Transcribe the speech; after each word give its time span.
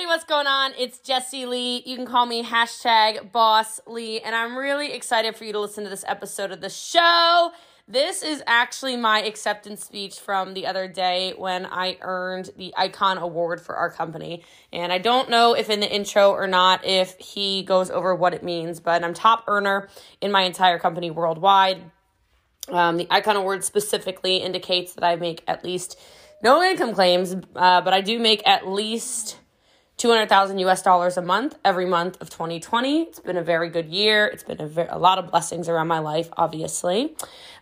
everybody, 0.00 0.16
what's 0.16 0.24
going 0.24 0.46
on? 0.46 0.72
It's 0.78 0.98
Jessie 0.98 1.44
Lee. 1.44 1.82
You 1.84 1.94
can 1.94 2.06
call 2.06 2.24
me 2.24 2.42
hashtag 2.42 3.32
Boss 3.32 3.80
Lee, 3.86 4.18
and 4.20 4.34
I'm 4.34 4.56
really 4.56 4.94
excited 4.94 5.36
for 5.36 5.44
you 5.44 5.52
to 5.52 5.60
listen 5.60 5.84
to 5.84 5.90
this 5.90 6.04
episode 6.08 6.52
of 6.52 6.62
the 6.62 6.70
show. 6.70 7.52
This 7.86 8.22
is 8.22 8.42
actually 8.46 8.96
my 8.96 9.20
acceptance 9.22 9.84
speech 9.84 10.18
from 10.18 10.54
the 10.54 10.66
other 10.66 10.88
day 10.88 11.34
when 11.36 11.66
I 11.66 11.98
earned 12.00 12.48
the 12.56 12.72
Icon 12.78 13.18
Award 13.18 13.60
for 13.60 13.76
our 13.76 13.90
company. 13.90 14.42
And 14.72 14.90
I 14.90 14.96
don't 14.96 15.28
know 15.28 15.52
if 15.52 15.68
in 15.68 15.80
the 15.80 15.92
intro 15.92 16.30
or 16.30 16.46
not 16.46 16.86
if 16.86 17.18
he 17.18 17.62
goes 17.62 17.90
over 17.90 18.14
what 18.14 18.32
it 18.32 18.42
means, 18.42 18.80
but 18.80 19.04
I'm 19.04 19.12
top 19.12 19.44
earner 19.48 19.90
in 20.22 20.32
my 20.32 20.42
entire 20.44 20.78
company 20.78 21.10
worldwide. 21.10 21.90
Um, 22.70 22.96
the 22.96 23.06
Icon 23.10 23.36
Award 23.36 23.64
specifically 23.64 24.36
indicates 24.36 24.94
that 24.94 25.04
I 25.04 25.16
make 25.16 25.42
at 25.46 25.62
least 25.62 25.98
no 26.42 26.62
income 26.62 26.94
claims, 26.94 27.36
uh, 27.54 27.82
but 27.82 27.92
I 27.92 28.00
do 28.00 28.18
make 28.18 28.46
at 28.48 28.66
least 28.66 29.36
200,000 30.00 30.58
US 30.60 30.80
dollars 30.80 31.18
a 31.18 31.22
month 31.22 31.58
every 31.62 31.84
month 31.84 32.16
of 32.22 32.30
2020. 32.30 33.02
It's 33.02 33.20
been 33.20 33.36
a 33.36 33.42
very 33.42 33.68
good 33.68 33.84
year. 33.84 34.26
It's 34.28 34.42
been 34.42 34.58
a, 34.58 34.66
very, 34.66 34.88
a 34.88 34.96
lot 34.96 35.18
of 35.18 35.30
blessings 35.30 35.68
around 35.68 35.88
my 35.88 35.98
life, 35.98 36.30
obviously. 36.38 37.14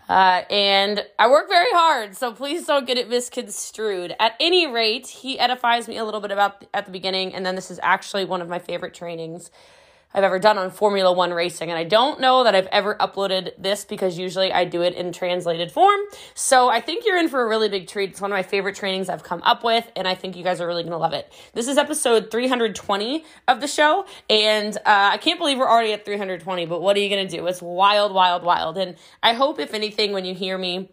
Uh, 0.08 0.42
and 0.48 1.04
I 1.18 1.28
work 1.28 1.48
very 1.48 1.70
hard, 1.72 2.16
so 2.16 2.32
please 2.32 2.64
don't 2.64 2.86
get 2.86 2.96
it 2.96 3.10
misconstrued. 3.10 4.14
At 4.20 4.34
any 4.38 4.68
rate, 4.68 5.08
he 5.08 5.36
edifies 5.36 5.88
me 5.88 5.98
a 5.98 6.04
little 6.04 6.20
bit 6.20 6.30
about 6.30 6.64
at 6.72 6.86
the 6.86 6.92
beginning, 6.92 7.34
and 7.34 7.44
then 7.44 7.56
this 7.56 7.72
is 7.72 7.80
actually 7.82 8.24
one 8.24 8.40
of 8.40 8.48
my 8.48 8.60
favorite 8.60 8.94
trainings 8.94 9.50
I've 10.14 10.24
ever 10.24 10.38
done 10.38 10.58
on 10.58 10.70
Formula 10.70 11.12
One 11.12 11.32
racing. 11.32 11.70
And 11.70 11.78
I 11.78 11.84
don't 11.84 12.20
know 12.20 12.44
that 12.44 12.54
I've 12.54 12.66
ever 12.68 12.94
uploaded 12.94 13.52
this 13.58 13.84
because 13.84 14.18
usually 14.18 14.52
I 14.52 14.64
do 14.64 14.82
it 14.82 14.94
in 14.94 15.12
translated 15.12 15.70
form. 15.70 16.00
So 16.34 16.68
I 16.68 16.80
think 16.80 17.04
you're 17.04 17.18
in 17.18 17.28
for 17.28 17.42
a 17.42 17.48
really 17.48 17.68
big 17.68 17.88
treat. 17.88 18.10
It's 18.10 18.20
one 18.20 18.32
of 18.32 18.36
my 18.36 18.42
favorite 18.42 18.74
trainings 18.76 19.08
I've 19.08 19.22
come 19.22 19.42
up 19.42 19.62
with, 19.62 19.90
and 19.96 20.08
I 20.08 20.14
think 20.14 20.36
you 20.36 20.42
guys 20.42 20.60
are 20.60 20.66
really 20.66 20.82
going 20.82 20.92
to 20.92 20.98
love 20.98 21.12
it. 21.12 21.30
This 21.52 21.68
is 21.68 21.76
episode 21.76 22.30
320 22.30 23.24
of 23.46 23.60
the 23.60 23.68
show, 23.68 24.06
and 24.30 24.76
uh, 24.78 24.80
I 24.86 25.18
can't 25.18 25.38
believe 25.38 25.58
we're 25.58 25.68
already 25.68 25.92
at 25.92 26.04
320, 26.04 26.66
but 26.66 26.80
what 26.80 26.96
are 26.96 27.00
you 27.00 27.08
going 27.08 27.28
to 27.28 27.36
do? 27.36 27.46
It's 27.46 27.60
wild, 27.60 28.12
wild, 28.12 28.42
wild. 28.42 28.78
And 28.78 28.96
I 29.22 29.34
hope, 29.34 29.58
if 29.58 29.74
anything, 29.74 30.12
when 30.12 30.24
you 30.24 30.34
hear 30.34 30.56
me, 30.56 30.90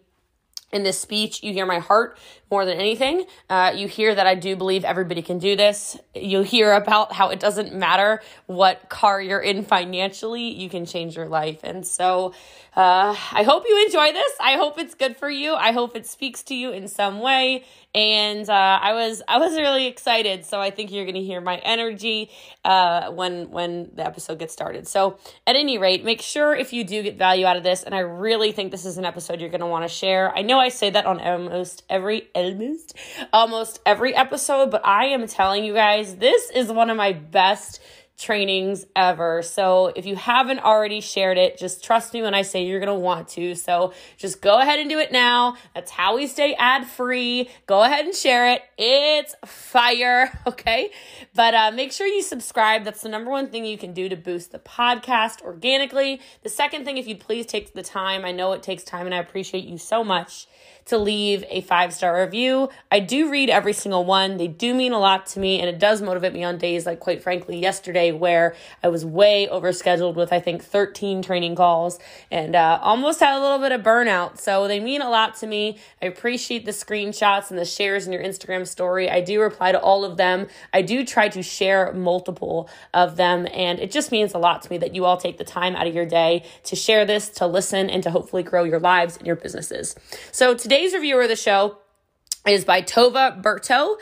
in 0.72 0.82
this 0.82 1.00
speech, 1.00 1.42
you 1.42 1.52
hear 1.52 1.66
my 1.66 1.78
heart 1.78 2.18
more 2.50 2.64
than 2.64 2.78
anything. 2.78 3.24
Uh, 3.48 3.72
you 3.74 3.88
hear 3.88 4.14
that 4.14 4.26
I 4.26 4.34
do 4.34 4.56
believe 4.56 4.84
everybody 4.84 5.22
can 5.22 5.38
do 5.38 5.56
this. 5.56 5.96
You'll 6.14 6.42
hear 6.42 6.72
about 6.72 7.12
how 7.12 7.30
it 7.30 7.40
doesn't 7.40 7.72
matter 7.74 8.20
what 8.46 8.88
car 8.88 9.20
you're 9.20 9.40
in 9.40 9.64
financially, 9.64 10.52
you 10.52 10.68
can 10.68 10.84
change 10.84 11.16
your 11.16 11.28
life. 11.28 11.60
And 11.62 11.86
so 11.86 12.34
uh, 12.76 13.16
I 13.32 13.42
hope 13.44 13.64
you 13.68 13.84
enjoy 13.84 14.12
this. 14.12 14.32
I 14.40 14.56
hope 14.56 14.78
it's 14.78 14.94
good 14.94 15.16
for 15.16 15.30
you. 15.30 15.54
I 15.54 15.72
hope 15.72 15.96
it 15.96 16.06
speaks 16.06 16.42
to 16.44 16.54
you 16.54 16.72
in 16.72 16.88
some 16.88 17.20
way. 17.20 17.64
And 17.96 18.48
uh, 18.48 18.78
I 18.82 18.92
was 18.92 19.22
I 19.26 19.38
was 19.38 19.56
really 19.56 19.86
excited. 19.86 20.44
So 20.44 20.60
I 20.60 20.70
think 20.70 20.92
you're 20.92 21.06
going 21.06 21.14
to 21.14 21.22
hear 21.22 21.40
my 21.40 21.56
energy 21.56 22.30
uh, 22.62 23.10
when 23.10 23.50
when 23.50 23.90
the 23.94 24.04
episode 24.04 24.38
gets 24.38 24.52
started. 24.52 24.86
So 24.86 25.18
at 25.46 25.56
any 25.56 25.78
rate, 25.78 26.04
make 26.04 26.20
sure 26.20 26.54
if 26.54 26.74
you 26.74 26.84
do 26.84 27.02
get 27.02 27.16
value 27.16 27.46
out 27.46 27.56
of 27.56 27.62
this, 27.62 27.82
and 27.82 27.94
I 27.94 28.00
really 28.00 28.52
think 28.52 28.70
this 28.70 28.84
is 28.84 28.98
an 28.98 29.06
episode 29.06 29.40
you're 29.40 29.48
going 29.48 29.62
to 29.62 29.66
want 29.66 29.84
to 29.84 29.88
share. 29.88 30.30
I 30.36 30.42
know 30.42 30.58
I 30.58 30.68
say 30.68 30.90
that 30.90 31.06
on 31.06 31.20
almost 31.20 31.84
every 31.88 32.28
almost 32.34 32.98
almost 33.32 33.80
every 33.86 34.14
episode, 34.14 34.70
but 34.70 34.86
I 34.86 35.06
am 35.06 35.26
telling 35.26 35.64
you 35.64 35.72
guys, 35.72 36.16
this 36.16 36.50
is 36.50 36.70
one 36.70 36.90
of 36.90 36.98
my 36.98 37.14
best 37.14 37.80
trainings 38.18 38.86
ever. 38.96 39.42
So 39.42 39.92
if 39.94 40.06
you 40.06 40.16
haven't 40.16 40.60
already 40.60 41.00
shared 41.00 41.36
it, 41.36 41.58
just 41.58 41.84
trust 41.84 42.14
me 42.14 42.22
when 42.22 42.34
I 42.34 42.42
say 42.42 42.64
you're 42.64 42.80
going 42.80 42.92
to 42.92 42.98
want 42.98 43.28
to. 43.30 43.54
So 43.54 43.92
just 44.16 44.40
go 44.40 44.58
ahead 44.58 44.78
and 44.78 44.88
do 44.88 44.98
it 44.98 45.12
now. 45.12 45.56
That's 45.74 45.90
how 45.90 46.16
we 46.16 46.26
stay 46.26 46.54
ad 46.54 46.86
free. 46.86 47.50
Go 47.66 47.82
ahead 47.82 48.06
and 48.06 48.14
share 48.14 48.52
it. 48.52 48.62
It's 48.78 49.34
fire. 49.44 50.32
Okay. 50.46 50.90
But 51.34 51.54
uh, 51.54 51.70
make 51.72 51.92
sure 51.92 52.06
you 52.06 52.22
subscribe. 52.22 52.84
That's 52.84 53.02
the 53.02 53.08
number 53.08 53.30
one 53.30 53.48
thing 53.48 53.64
you 53.64 53.76
can 53.76 53.92
do 53.92 54.08
to 54.08 54.16
boost 54.16 54.52
the 54.52 54.58
podcast 54.58 55.42
organically. 55.42 56.20
The 56.42 56.48
second 56.48 56.84
thing, 56.84 56.98
if 56.98 57.06
you'd 57.06 57.20
please 57.20 57.46
take 57.46 57.74
the 57.74 57.82
time, 57.82 58.24
I 58.24 58.32
know 58.32 58.52
it 58.52 58.62
takes 58.62 58.84
time 58.84 59.06
and 59.06 59.14
I 59.14 59.18
appreciate 59.18 59.64
you 59.64 59.76
so 59.76 60.04
much 60.04 60.46
to 60.86 60.98
leave 60.98 61.44
a 61.48 61.60
five 61.62 61.92
star 61.92 62.22
review. 62.22 62.68
I 62.90 63.00
do 63.00 63.30
read 63.30 63.50
every 63.50 63.72
single 63.72 64.04
one. 64.04 64.36
They 64.36 64.46
do 64.46 64.72
mean 64.72 64.92
a 64.92 64.98
lot 64.98 65.26
to 65.26 65.40
me 65.40 65.60
and 65.60 65.68
it 65.68 65.78
does 65.78 66.00
motivate 66.00 66.32
me 66.32 66.44
on 66.44 66.58
days 66.58 66.86
like, 66.86 67.00
quite 67.00 67.22
frankly, 67.22 67.58
yesterday 67.58 68.12
where 68.12 68.54
I 68.82 68.88
was 68.88 69.04
way 69.04 69.48
overscheduled 69.50 70.14
with, 70.14 70.32
I 70.32 70.40
think, 70.40 70.62
13 70.62 71.22
training 71.22 71.56
calls 71.56 71.98
and 72.30 72.54
uh, 72.54 72.78
almost 72.80 73.20
had 73.20 73.36
a 73.36 73.40
little 73.40 73.58
bit 73.58 73.72
of 73.72 73.82
burnout. 73.82 74.38
So 74.38 74.68
they 74.68 74.80
mean 74.80 75.02
a 75.02 75.10
lot 75.10 75.36
to 75.36 75.46
me. 75.46 75.78
I 76.00 76.06
appreciate 76.06 76.64
the 76.64 76.70
screenshots 76.70 77.50
and 77.50 77.58
the 77.58 77.64
shares 77.64 78.06
in 78.06 78.12
your 78.12 78.22
Instagram 78.22 78.66
story. 78.66 79.10
I 79.10 79.20
do 79.20 79.40
reply 79.40 79.72
to 79.72 79.80
all 79.80 80.04
of 80.04 80.16
them. 80.16 80.46
I 80.72 80.82
do 80.82 81.04
try 81.04 81.28
to 81.28 81.42
share 81.42 81.92
multiple 81.92 82.70
of 82.94 83.16
them 83.16 83.46
and 83.52 83.80
it 83.80 83.90
just 83.90 84.12
means 84.12 84.34
a 84.34 84.38
lot 84.38 84.62
to 84.62 84.70
me 84.70 84.78
that 84.78 84.94
you 84.94 85.04
all 85.04 85.16
take 85.16 85.38
the 85.38 85.44
time 85.44 85.74
out 85.74 85.86
of 85.88 85.94
your 85.94 86.06
day 86.06 86.44
to 86.64 86.76
share 86.76 87.04
this, 87.04 87.28
to 87.30 87.46
listen, 87.46 87.90
and 87.90 88.02
to 88.04 88.10
hopefully 88.10 88.44
grow 88.44 88.62
your 88.62 88.78
lives 88.78 89.16
and 89.16 89.26
your 89.26 89.36
businesses. 89.36 89.96
So 90.30 90.54
today, 90.54 90.75
Today's 90.76 90.92
reviewer 90.92 91.22
of 91.22 91.30
the 91.30 91.36
show 91.36 91.78
is 92.46 92.66
by 92.66 92.82
Tova 92.82 93.42
Berto. 93.42 93.96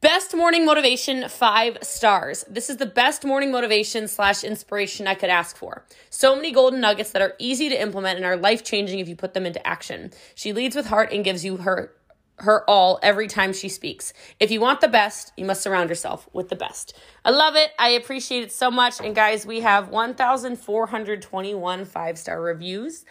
Best 0.00 0.34
morning 0.34 0.66
motivation, 0.66 1.28
five 1.28 1.78
stars. 1.82 2.44
This 2.50 2.68
is 2.68 2.78
the 2.78 2.86
best 2.86 3.24
morning 3.24 3.52
motivation 3.52 4.08
slash 4.08 4.42
inspiration 4.42 5.06
I 5.06 5.14
could 5.14 5.30
ask 5.30 5.56
for. 5.56 5.84
So 6.10 6.34
many 6.34 6.50
golden 6.50 6.80
nuggets 6.80 7.12
that 7.12 7.22
are 7.22 7.34
easy 7.38 7.68
to 7.68 7.80
implement 7.80 8.16
and 8.16 8.26
are 8.26 8.36
life 8.36 8.64
changing 8.64 8.98
if 8.98 9.08
you 9.08 9.14
put 9.14 9.32
them 9.32 9.46
into 9.46 9.64
action. 9.64 10.10
She 10.34 10.52
leads 10.52 10.74
with 10.74 10.86
heart 10.86 11.12
and 11.12 11.22
gives 11.22 11.44
you 11.44 11.58
her 11.58 11.92
her 12.40 12.68
all 12.68 12.98
every 13.02 13.26
time 13.26 13.52
she 13.52 13.68
speaks. 13.68 14.12
If 14.38 14.50
you 14.50 14.60
want 14.60 14.80
the 14.80 14.88
best, 14.88 15.32
you 15.36 15.44
must 15.44 15.62
surround 15.62 15.88
yourself 15.88 16.28
with 16.32 16.48
the 16.48 16.56
best. 16.56 16.96
I 17.24 17.30
love 17.30 17.56
it. 17.56 17.70
I 17.78 17.90
appreciate 17.90 18.44
it 18.44 18.52
so 18.52 18.70
much. 18.70 19.00
And 19.00 19.14
guys, 19.14 19.44
we 19.44 19.60
have 19.60 19.88
1,421 19.88 21.84
five 21.84 22.18
star 22.18 22.40
reviews 22.40 23.04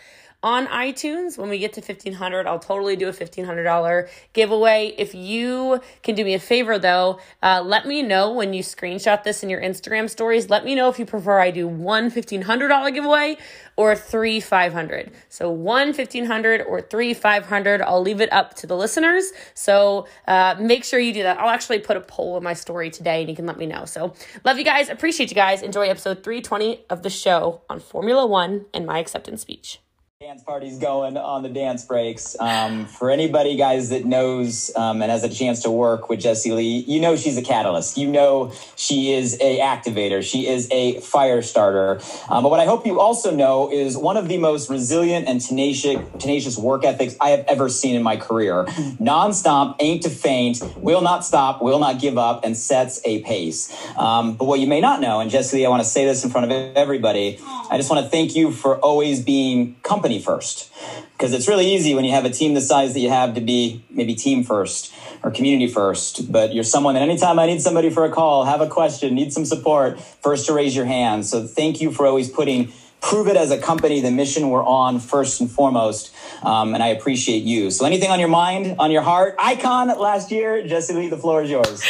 on 0.44 0.68
iTunes. 0.68 1.38
When 1.38 1.50
we 1.50 1.58
get 1.58 1.74
to 1.74 1.82
1500, 1.82 2.46
I'll 2.46 2.60
totally 2.60 2.96
do 2.96 3.08
a 3.08 3.12
$1,500 3.12 4.10
giveaway. 4.34 4.94
If 4.98 5.16
you 5.16 5.82
can 6.04 6.14
do 6.14 6.24
me 6.24 6.36
a 6.36 6.40
favor 6.40 6.78
though, 6.78 7.20
uh, 7.42 7.64
let 7.66 7.88
me 7.88 8.04
know 8.04 8.32
when 8.32 8.54
you 8.54 8.62
screenshot 8.62 9.24
this 9.24 9.42
in 9.42 9.50
your 9.50 9.62
Instagram 9.62 10.10
stories. 10.10 10.50
Let 10.50 10.64
me 10.64 10.76
know 10.76 10.90
if 10.90 11.00
you 11.00 11.06
prefer 11.06 11.40
I 11.40 11.50
do 11.50 11.68
one 11.68 12.12
$1,500 12.12 12.94
giveaway 12.94 13.38
or 13.78 13.96
three 13.96 14.40
500. 14.40 15.12
So 15.30 15.50
one 15.50 15.88
1500 15.88 16.62
or 16.62 16.82
three 16.82 17.16
500. 17.16 17.82
I'll 17.82 18.02
leave 18.02 18.22
it 18.22 18.32
up 18.32 18.54
to 18.56 18.68
the 18.68 18.78
listeners. 18.78 19.32
So 19.56 20.08
uh, 20.28 20.56
make 20.60 20.84
sure 20.84 21.00
you 21.00 21.14
do 21.14 21.24
that. 21.24 21.40
I'll 21.40 21.50
actually 21.50 21.80
put 21.80 21.98
a 21.98 22.02
poll 22.02 22.38
in 22.38 22.44
my 22.44 22.54
story 22.54 22.92
today 22.92 23.22
and 23.22 23.30
you 23.30 23.36
can 23.36 23.48
let 23.48 23.58
me 23.58 23.66
know. 23.66 23.86
So 23.86 24.14
love 24.46 24.60
you 24.60 24.66
guys. 24.66 24.90
Appreciate 24.90 25.32
you 25.32 25.36
guys. 25.36 25.64
Enjoy 25.64 25.88
episode 25.88 26.24
320 26.24 26.86
of 26.92 27.02
the 27.02 27.10
show 27.10 27.62
on 27.70 27.80
Formula 27.80 28.26
One 28.28 28.68
and 28.72 28.86
my 28.86 29.00
acceptance 29.00 29.42
speech 29.42 29.80
dance 30.20 30.42
parties 30.42 30.80
going 30.80 31.16
on 31.16 31.44
the 31.44 31.50
dance 31.50 31.86
breaks. 31.86 32.36
Um, 32.40 32.88
for 32.88 33.12
anybody, 33.12 33.56
guys, 33.56 33.90
that 33.90 34.04
knows 34.04 34.76
um, 34.76 35.04
and 35.04 35.12
has 35.12 35.24
a 35.24 35.30
chance 35.30 35.62
to 35.62 35.70
work 35.70 36.10
with 36.10 36.20
Jessie 36.22 36.52
Lee, 36.52 36.84
you 36.88 37.00
know 37.00 37.16
she's 37.16 37.38
a 37.38 37.44
catalyst. 37.44 38.00
You 38.00 38.08
know 38.08 38.52
she 38.76 39.14
is 39.14 39.38
a 39.40 39.60
activator. 39.60 40.24
She 40.24 40.48
is 40.48 40.68
a 40.72 41.00
fire 41.02 41.44
starter. 41.44 42.02
Um, 42.30 42.42
but 42.42 42.50
what 42.50 42.60
I 42.60 42.66
hope 42.66 42.88
you 42.88 43.00
also 43.00 43.30
know 43.30 43.72
is 43.72 43.96
one 43.96 44.18
of 44.18 44.28
the 44.28 44.40
most 44.40 44.72
resilient 44.72 45.28
and 45.28 45.40
tenacious, 45.40 45.98
tenacious 46.18 46.58
work 46.58 46.84
ethics 46.84 47.16
I 47.22 47.30
have 47.30 47.46
ever 47.48 47.70
seen 47.70 47.96
in 47.96 48.02
my 48.02 48.18
career. 48.18 48.66
Non-stop, 49.00 49.76
ain't 49.80 50.02
to 50.02 50.10
faint, 50.10 50.64
will 50.78 51.02
not 51.02 51.26
stop, 51.26 51.62
will 51.62 51.78
not 51.78 52.02
give 52.02 52.18
up, 52.18 52.44
and 52.44 52.58
sets 52.58 53.00
a 53.06 53.22
pace. 53.22 53.72
Um, 53.96 54.34
but 54.34 54.46
what 54.46 54.60
you 54.60 54.66
may 54.66 54.82
not 54.82 55.00
know, 55.00 55.20
and 55.20 55.30
Jessie 55.30 55.58
Lee, 55.58 55.68
I 55.68 55.70
want 55.70 55.84
to 55.84 55.88
say 55.88 56.06
this 56.06 56.24
in 56.24 56.32
front 56.32 56.52
of 56.52 56.76
everybody, 56.76 57.40
I 57.70 57.78
just 57.78 57.92
want 57.92 58.04
to 58.04 58.10
thank 58.10 58.36
you 58.36 58.52
for 58.52 58.80
always 58.80 59.22
being 59.22 59.76
company 59.84 60.07
company 60.08 60.24
first. 60.24 60.72
Because 61.14 61.34
it's 61.34 61.48
really 61.48 61.74
easy 61.74 61.94
when 61.96 62.06
you 62.06 62.12
have 62.12 62.26
a 62.26 62.30
team 62.30 62.54
the 62.54 62.62
size 62.62 62.94
that 62.94 63.00
you 63.00 63.10
have 63.10 63.34
to 63.36 63.42
be 63.42 63.84
maybe 63.90 64.16
team 64.16 64.44
first 64.44 64.94
or 65.24 65.32
community 65.32 65.68
first. 65.68 66.32
But 66.32 66.54
you're 66.54 66.64
someone 66.64 66.94
that 66.94 67.02
anytime 67.02 67.40
I 67.40 67.48
need 67.48 67.62
somebody 67.62 67.90
for 67.90 68.06
a 68.06 68.12
call, 68.12 68.46
have 68.46 68.62
a 68.62 68.68
question, 68.68 69.16
need 69.16 69.34
some 69.34 69.46
support, 69.46 70.00
first 70.00 70.46
to 70.46 70.54
raise 70.54 70.76
your 70.76 70.86
hand. 70.86 71.26
So 71.26 71.46
thank 71.46 71.82
you 71.82 71.92
for 71.92 72.06
always 72.06 72.30
putting 72.30 72.72
Pruvit 73.00 73.36
as 73.36 73.52
a 73.52 73.60
company 73.60 74.02
the 74.02 74.12
mission 74.12 74.50
we're 74.50 74.66
on 74.66 75.00
first 75.00 75.40
and 75.40 75.50
foremost 75.50 76.14
um, 76.42 76.74
and 76.74 76.82
i 76.82 76.88
appreciate 76.88 77.44
you 77.44 77.70
so 77.70 77.86
anything 77.86 78.10
on 78.10 78.20
your 78.20 78.28
mind 78.28 78.76
on 78.80 78.90
your 78.90 79.04
heart 79.04 79.36
icon 79.38 79.88
last 80.00 80.32
year 80.32 80.66
jessie 80.66 80.96
lee 80.96 81.08
the 81.08 81.16
floor 81.16 81.44
is 81.44 81.50
yours 81.52 81.84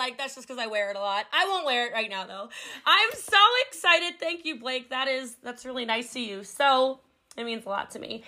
like 0.00 0.18
that's 0.18 0.34
just 0.34 0.48
because 0.48 0.60
I 0.60 0.66
wear 0.66 0.90
it 0.90 0.96
a 0.96 1.00
lot. 1.00 1.26
I 1.32 1.46
won't 1.46 1.66
wear 1.66 1.86
it 1.86 1.92
right 1.92 2.10
now 2.10 2.26
though. 2.26 2.48
I'm 2.86 3.10
so 3.12 3.36
excited. 3.68 4.18
Thank 4.18 4.44
you, 4.44 4.58
Blake. 4.58 4.90
That 4.90 5.06
is 5.06 5.36
that's 5.42 5.64
really 5.64 5.84
nice 5.84 6.12
to 6.14 6.20
you. 6.20 6.42
So 6.42 7.00
it 7.36 7.44
means 7.44 7.66
a 7.66 7.68
lot 7.68 7.90
to 7.92 7.98
me. 7.98 8.24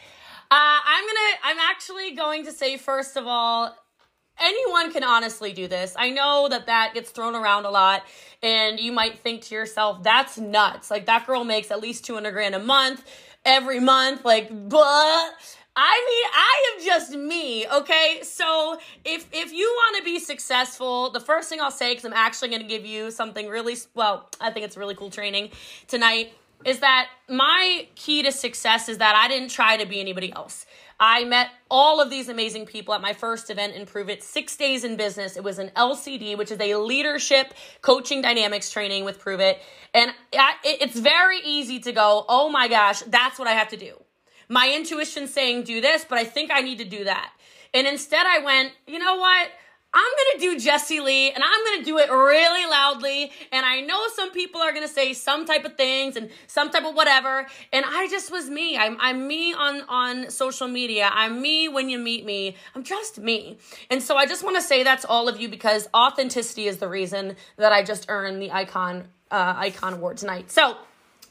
Uh, 0.50 0.78
I'm 0.86 1.04
gonna. 1.04 1.36
I'm 1.44 1.58
actually 1.70 2.14
going 2.14 2.44
to 2.44 2.52
say 2.52 2.76
first 2.76 3.16
of 3.16 3.26
all, 3.26 3.74
anyone 4.38 4.92
can 4.92 5.02
honestly 5.02 5.52
do 5.52 5.66
this. 5.66 5.94
I 5.98 6.10
know 6.10 6.46
that 6.50 6.66
that 6.66 6.92
gets 6.92 7.10
thrown 7.10 7.34
around 7.34 7.64
a 7.64 7.70
lot, 7.70 8.02
and 8.42 8.78
you 8.78 8.92
might 8.92 9.18
think 9.20 9.40
to 9.44 9.54
yourself, 9.54 10.02
"That's 10.02 10.36
nuts!" 10.36 10.90
Like 10.90 11.06
that 11.06 11.26
girl 11.26 11.44
makes 11.44 11.70
at 11.70 11.80
least 11.80 12.04
two 12.04 12.14
hundred 12.14 12.32
grand 12.32 12.54
a 12.54 12.58
month 12.58 13.02
every 13.44 13.80
month. 13.80 14.24
Like, 14.24 14.50
blah. 14.68 15.28
I 15.74 16.04
mean, 16.06 16.30
I 16.34 16.74
am 16.74 16.84
just 16.84 17.12
me, 17.12 17.66
okay? 17.66 18.20
So 18.22 18.78
if 19.06 19.26
if 19.32 19.52
you 19.52 19.72
want 19.74 19.96
to 19.96 20.04
be 20.04 20.18
successful, 20.18 21.10
the 21.10 21.20
first 21.20 21.48
thing 21.48 21.62
I'll 21.62 21.70
say, 21.70 21.92
because 21.92 22.04
I'm 22.04 22.12
actually 22.12 22.50
going 22.50 22.60
to 22.60 22.68
give 22.68 22.84
you 22.84 23.10
something 23.10 23.48
really 23.48 23.76
well, 23.94 24.28
I 24.38 24.50
think 24.50 24.66
it's 24.66 24.76
really 24.76 24.94
cool 24.94 25.08
training 25.08 25.50
tonight, 25.88 26.34
is 26.66 26.80
that 26.80 27.08
my 27.26 27.88
key 27.94 28.22
to 28.22 28.32
success 28.32 28.90
is 28.90 28.98
that 28.98 29.16
I 29.16 29.28
didn't 29.28 29.48
try 29.48 29.78
to 29.78 29.86
be 29.86 29.98
anybody 29.98 30.30
else. 30.34 30.66
I 31.00 31.24
met 31.24 31.48
all 31.70 32.02
of 32.02 32.10
these 32.10 32.28
amazing 32.28 32.66
people 32.66 32.92
at 32.92 33.00
my 33.00 33.14
first 33.14 33.48
event 33.48 33.74
in 33.74 33.86
Pruvit, 33.86 34.22
six 34.22 34.56
days 34.56 34.84
in 34.84 34.96
business. 34.96 35.38
It 35.38 35.42
was 35.42 35.58
an 35.58 35.70
LCD, 35.74 36.36
which 36.36 36.52
is 36.52 36.60
a 36.60 36.76
leadership 36.76 37.54
coaching 37.80 38.20
dynamics 38.20 38.70
training 38.70 39.06
with 39.06 39.18
Pruvit. 39.20 39.56
And 39.94 40.12
it's 40.62 40.98
very 40.98 41.38
easy 41.40 41.80
to 41.80 41.92
go, 41.92 42.26
oh 42.28 42.50
my 42.50 42.68
gosh, 42.68 43.00
that's 43.00 43.38
what 43.38 43.48
I 43.48 43.52
have 43.52 43.68
to 43.68 43.76
do 43.78 43.94
my 44.52 44.70
intuition 44.70 45.26
saying 45.26 45.62
do 45.62 45.80
this, 45.80 46.04
but 46.06 46.18
I 46.18 46.24
think 46.24 46.50
I 46.52 46.60
need 46.60 46.76
to 46.78 46.84
do 46.84 47.04
that. 47.04 47.32
And 47.72 47.86
instead 47.86 48.26
I 48.26 48.40
went, 48.40 48.72
you 48.86 48.98
know 48.98 49.16
what? 49.16 49.48
I'm 49.94 50.12
gonna 50.34 50.40
do 50.40 50.60
Jessie 50.60 51.00
Lee 51.00 51.30
and 51.30 51.42
I'm 51.42 51.64
gonna 51.64 51.84
do 51.84 51.96
it 51.96 52.10
really 52.10 52.70
loudly. 52.70 53.30
And 53.50 53.64
I 53.64 53.80
know 53.80 54.06
some 54.14 54.30
people 54.30 54.60
are 54.60 54.72
gonna 54.72 54.88
say 54.88 55.14
some 55.14 55.46
type 55.46 55.64
of 55.64 55.76
things 55.76 56.16
and 56.16 56.30
some 56.46 56.70
type 56.70 56.84
of 56.84 56.94
whatever. 56.94 57.46
And 57.72 57.84
I 57.86 58.08
just 58.08 58.30
was 58.30 58.50
me. 58.50 58.76
I'm, 58.76 58.98
I'm 59.00 59.26
me 59.26 59.54
on, 59.54 59.82
on 59.88 60.30
social 60.30 60.68
media. 60.68 61.10
I'm 61.10 61.40
me 61.40 61.68
when 61.68 61.88
you 61.88 61.98
meet 61.98 62.26
me. 62.26 62.56
I'm 62.74 62.82
just 62.82 63.18
me. 63.18 63.56
And 63.90 64.02
so 64.02 64.16
I 64.18 64.26
just 64.26 64.44
wanna 64.44 64.62
say 64.62 64.82
that's 64.82 65.06
all 65.06 65.28
of 65.28 65.40
you 65.40 65.48
because 65.48 65.88
authenticity 65.94 66.66
is 66.66 66.76
the 66.76 66.88
reason 66.88 67.36
that 67.56 67.72
I 67.72 67.82
just 67.82 68.06
earned 68.10 68.42
the 68.42 68.52
icon, 68.52 69.08
uh, 69.30 69.54
icon 69.56 69.94
award 69.94 70.18
tonight. 70.18 70.50
So 70.50 70.76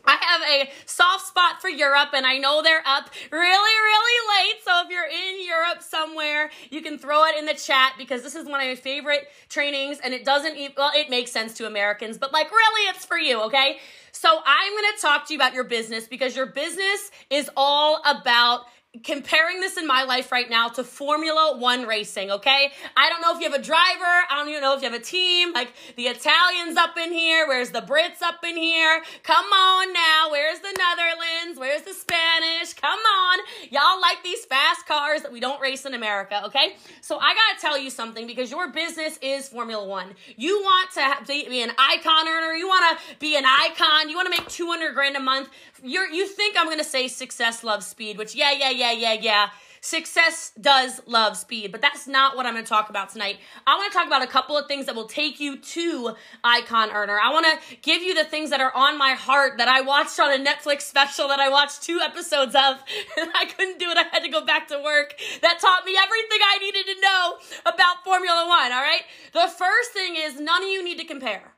I 0.05 0.17
have 0.19 0.41
a 0.41 0.71
soft 0.85 1.27
spot 1.27 1.61
for 1.61 1.69
Europe, 1.69 2.09
and 2.13 2.25
I 2.25 2.37
know 2.37 2.61
they're 2.61 2.83
up 2.85 3.09
really, 3.31 3.41
really 3.41 4.49
late. 4.49 4.63
So 4.63 4.81
if 4.83 4.89
you're 4.89 5.05
in 5.05 5.45
Europe 5.45 5.81
somewhere, 5.81 6.49
you 6.69 6.81
can 6.81 6.97
throw 6.97 7.25
it 7.25 7.37
in 7.37 7.45
the 7.45 7.53
chat 7.53 7.93
because 7.97 8.23
this 8.23 8.35
is 8.35 8.45
one 8.45 8.61
of 8.61 8.67
my 8.67 8.75
favorite 8.75 9.27
trainings, 9.49 9.99
and 10.03 10.13
it 10.13 10.25
doesn't, 10.25 10.55
even, 10.57 10.73
well, 10.77 10.91
it 10.95 11.09
makes 11.09 11.31
sense 11.31 11.53
to 11.55 11.67
Americans, 11.67 12.17
but 12.17 12.33
like 12.33 12.51
really, 12.51 12.89
it's 12.89 13.05
for 13.05 13.17
you, 13.17 13.41
okay? 13.43 13.77
So 14.11 14.29
I'm 14.45 14.75
gonna 14.75 14.97
talk 14.99 15.27
to 15.27 15.33
you 15.33 15.39
about 15.39 15.53
your 15.53 15.63
business 15.63 16.07
because 16.07 16.35
your 16.35 16.47
business 16.47 17.11
is 17.29 17.49
all 17.55 18.01
about 18.05 18.65
comparing 19.05 19.61
this 19.61 19.77
in 19.77 19.87
my 19.87 20.03
life 20.03 20.33
right 20.33 20.49
now 20.49 20.67
to 20.67 20.83
Formula 20.83 21.55
One 21.57 21.87
racing, 21.87 22.29
okay? 22.29 22.71
I 22.97 23.09
don't 23.09 23.21
know 23.21 23.33
if 23.33 23.39
you 23.39 23.49
have 23.49 23.57
a 23.57 23.63
driver, 23.63 24.03
I 24.03 24.35
don't 24.35 24.49
even 24.49 24.61
know 24.61 24.75
if 24.75 24.81
you 24.81 24.89
have 24.89 24.99
a 24.99 25.03
team. 25.03 25.53
Like 25.53 25.71
the 25.95 26.03
Italians 26.03 26.75
up 26.75 26.97
in 26.97 27.13
here, 27.13 27.47
where's 27.47 27.69
the 27.69 27.79
Brits 27.79 28.21
up 28.21 28.43
in 28.43 28.57
here? 28.57 29.01
Come 29.23 29.45
on 29.45 29.93
now, 29.93 30.27
where's 30.29 30.59
the 30.59 30.75
Netherlands? 30.77 31.57
Where's 31.57 31.83
the 31.83 31.93
Spanish? 31.93 32.73
Come 32.73 32.99
on. 32.99 33.39
Y'all 33.69 34.01
like 34.01 34.23
these 34.23 34.43
fast 34.43 34.85
cars 34.85 35.21
that 35.21 35.31
we 35.31 35.39
don't 35.39 35.61
race 35.61 35.85
in 35.85 35.93
America, 35.93 36.41
okay? 36.47 36.75
So 36.99 37.17
I 37.17 37.33
gotta 37.33 37.61
tell 37.61 37.77
you 37.77 37.89
something 37.89 38.27
because 38.27 38.51
your 38.51 38.73
business 38.73 39.17
is 39.21 39.47
Formula 39.47 39.87
One. 39.87 40.13
You 40.35 40.61
want 40.63 40.91
to 40.91 41.25
be 41.25 41.61
an 41.61 41.71
icon 41.77 42.27
earner, 42.27 42.53
you 42.55 42.67
wanna 42.67 42.97
be 43.19 43.37
an 43.37 43.45
icon, 43.45 44.09
you 44.09 44.17
wanna 44.17 44.31
make 44.31 44.49
200 44.49 44.93
grand 44.93 45.15
a 45.15 45.21
month 45.21 45.47
you're 45.83 46.07
you 46.07 46.27
think 46.27 46.55
I'm 46.57 46.69
gonna 46.69 46.83
say 46.83 47.07
success 47.07 47.63
loves 47.63 47.87
speed, 47.87 48.17
which 48.17 48.35
yeah, 48.35 48.51
yeah, 48.51 48.69
yeah, 48.69 48.80
yeah, 48.81 48.91
yeah. 48.91 49.13
Yeah. 49.21 49.49
Success 49.83 50.51
does 50.61 51.01
love 51.07 51.35
speed, 51.35 51.71
but 51.71 51.81
that's 51.81 52.07
not 52.07 52.35
what 52.35 52.45
I'm 52.45 52.53
going 52.53 52.63
to 52.63 52.69
talk 52.69 52.91
about 52.91 53.09
tonight. 53.09 53.39
I 53.65 53.75
want 53.77 53.91
to 53.91 53.97
talk 53.97 54.05
about 54.05 54.21
a 54.21 54.27
couple 54.27 54.55
of 54.55 54.67
things 54.67 54.85
that 54.85 54.93
will 54.93 55.07
take 55.07 55.39
you 55.39 55.57
to 55.57 56.15
Icon 56.43 56.91
Earner. 56.91 57.19
I 57.19 57.31
want 57.31 57.47
to 57.47 57.77
give 57.77 58.03
you 58.03 58.13
the 58.13 58.23
things 58.23 58.51
that 58.51 58.61
are 58.61 58.71
on 58.75 58.99
my 58.99 59.13
heart 59.13 59.57
that 59.57 59.67
I 59.67 59.81
watched 59.81 60.19
on 60.19 60.31
a 60.39 60.43
Netflix 60.43 60.81
special 60.83 61.27
that 61.29 61.39
I 61.39 61.49
watched 61.49 61.81
two 61.81 61.99
episodes 61.99 62.53
of, 62.53 62.83
and 63.17 63.31
I 63.33 63.45
couldn't 63.45 63.79
do 63.79 63.89
it. 63.89 63.97
I 63.97 64.03
had 64.11 64.21
to 64.23 64.29
go 64.29 64.45
back 64.45 64.67
to 64.67 64.79
work. 64.83 65.15
That 65.41 65.59
taught 65.59 65.83
me 65.83 65.97
everything 65.97 66.39
I 66.45 66.59
needed 66.59 66.85
to 66.85 67.01
know 67.01 67.37
about 67.65 68.03
Formula 68.05 68.45
One, 68.47 68.71
all 68.71 68.83
right? 68.83 69.01
The 69.33 69.51
first 69.57 69.91
thing 69.93 70.15
is 70.15 70.39
none 70.39 70.61
of 70.61 70.69
you 70.69 70.83
need 70.83 70.99
to 70.99 71.05
compare. 71.05 71.55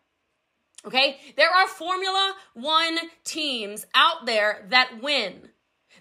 Okay? 0.85 1.17
There 1.35 1.49
are 1.49 1.67
Formula 1.67 2.35
One 2.53 2.99
teams 3.23 3.85
out 3.93 4.25
there 4.25 4.65
that 4.69 5.01
win, 5.01 5.49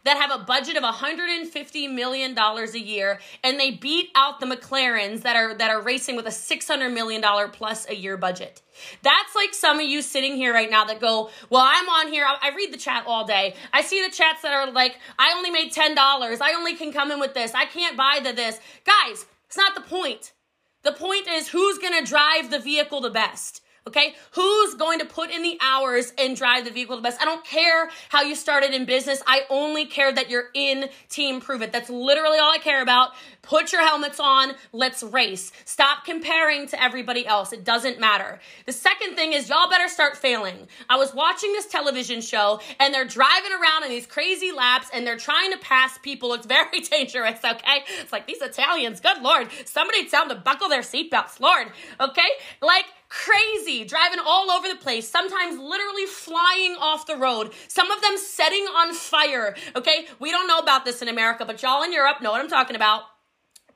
that 0.04 0.16
have 0.16 0.30
a 0.30 0.44
budget 0.44 0.76
of 0.76 0.82
$150 0.82 1.94
million 1.94 2.36
a 2.36 2.78
year, 2.78 3.20
and 3.44 3.58
they 3.58 3.70
beat 3.70 4.10
out 4.14 4.40
the 4.40 4.46
McLarens 4.46 5.22
that 5.22 5.36
are 5.36 5.54
that 5.54 5.70
are 5.70 5.80
racing 5.80 6.16
with 6.16 6.26
a 6.26 6.30
$600 6.30 6.92
million 6.92 7.22
plus 7.50 7.88
a 7.88 7.94
year 7.94 8.16
budget. 8.16 8.62
That's 9.02 9.34
like 9.34 9.54
some 9.54 9.78
of 9.78 9.86
you 9.86 10.02
sitting 10.02 10.36
here 10.36 10.52
right 10.52 10.70
now 10.70 10.84
that 10.84 11.00
go, 11.00 11.30
Well, 11.50 11.62
I'm 11.64 11.88
on 11.88 12.12
here. 12.12 12.24
I, 12.24 12.50
I 12.50 12.54
read 12.54 12.72
the 12.72 12.78
chat 12.78 13.04
all 13.06 13.26
day. 13.26 13.54
I 13.72 13.82
see 13.82 14.04
the 14.04 14.12
chats 14.12 14.42
that 14.42 14.52
are 14.52 14.70
like, 14.70 14.98
I 15.18 15.32
only 15.36 15.50
made 15.50 15.72
$10. 15.72 15.96
I 15.96 16.54
only 16.54 16.74
can 16.74 16.92
come 16.92 17.10
in 17.10 17.20
with 17.20 17.34
this. 17.34 17.54
I 17.54 17.66
can't 17.66 17.96
buy 17.96 18.20
the 18.22 18.32
this. 18.32 18.58
Guys, 18.84 19.26
it's 19.46 19.56
not 19.56 19.74
the 19.74 19.82
point. 19.82 20.32
The 20.82 20.92
point 20.92 21.28
is 21.28 21.48
who's 21.48 21.78
going 21.78 22.02
to 22.02 22.08
drive 22.08 22.50
the 22.50 22.58
vehicle 22.58 23.00
the 23.00 23.10
best. 23.10 23.62
Okay. 23.86 24.14
Who's 24.32 24.74
going 24.74 25.00
to 25.00 25.04
put 25.04 25.30
in 25.30 25.42
the 25.42 25.58
hours 25.60 26.12
and 26.16 26.36
drive 26.36 26.64
the 26.64 26.70
vehicle 26.70 26.96
the 26.96 27.02
best? 27.02 27.20
I 27.20 27.24
don't 27.24 27.44
care 27.44 27.90
how 28.10 28.22
you 28.22 28.34
started 28.34 28.72
in 28.72 28.84
business. 28.84 29.22
I 29.26 29.42
only 29.50 29.86
care 29.86 30.12
that 30.12 30.30
you're 30.30 30.50
in 30.54 30.88
team 31.08 31.40
Pruvit. 31.40 31.72
That's 31.72 31.90
literally 31.90 32.38
all 32.38 32.52
I 32.52 32.58
care 32.58 32.80
about. 32.80 33.10
Put 33.42 33.72
your 33.72 33.84
helmets 33.84 34.20
on. 34.20 34.52
Let's 34.72 35.02
race. 35.02 35.50
Stop 35.64 36.04
comparing 36.04 36.68
to 36.68 36.80
everybody 36.80 37.26
else. 37.26 37.52
It 37.52 37.64
doesn't 37.64 37.98
matter. 37.98 38.38
The 38.66 38.72
second 38.72 39.16
thing 39.16 39.32
is 39.32 39.48
y'all 39.48 39.68
better 39.68 39.88
start 39.88 40.16
failing. 40.16 40.68
I 40.88 40.96
was 40.96 41.12
watching 41.12 41.52
this 41.52 41.66
television 41.66 42.20
show 42.20 42.60
and 42.78 42.94
they're 42.94 43.04
driving 43.04 43.50
around 43.50 43.82
in 43.82 43.90
these 43.90 44.06
crazy 44.06 44.52
laps 44.52 44.88
and 44.94 45.04
they're 45.04 45.16
trying 45.16 45.50
to 45.50 45.58
pass 45.58 45.98
people. 45.98 46.32
It's 46.34 46.46
very 46.46 46.80
dangerous. 46.90 47.40
Okay. 47.44 47.82
It's 48.00 48.12
like 48.12 48.28
these 48.28 48.40
Italians. 48.40 49.00
Good 49.00 49.20
Lord. 49.20 49.48
Somebody 49.64 50.08
tell 50.08 50.28
them 50.28 50.38
to 50.38 50.42
buckle 50.42 50.68
their 50.68 50.82
seatbelts. 50.82 51.40
Lord. 51.40 51.66
Okay. 52.00 52.28
Like, 52.60 52.84
crazy, 53.08 53.84
driving 53.84 54.20
all 54.24 54.50
over 54.50 54.68
the 54.68 54.76
place, 54.76 55.06
sometimes 55.06 55.58
literally 55.58 56.06
flying 56.06 56.76
off 56.80 57.06
the 57.06 57.16
road, 57.16 57.52
some 57.68 57.90
of 57.90 58.00
them 58.00 58.16
setting 58.16 58.62
on 58.62 58.94
fire. 58.94 59.54
Okay, 59.76 60.06
we 60.18 60.30
don't 60.30 60.48
know 60.48 60.58
about 60.58 60.86
this 60.86 61.02
in 61.02 61.08
America, 61.08 61.44
but 61.44 61.62
y'all 61.62 61.82
in 61.82 61.92
Europe 61.92 62.22
know 62.22 62.30
what 62.30 62.40
I'm 62.40 62.48
talking 62.48 62.74
about 62.74 63.02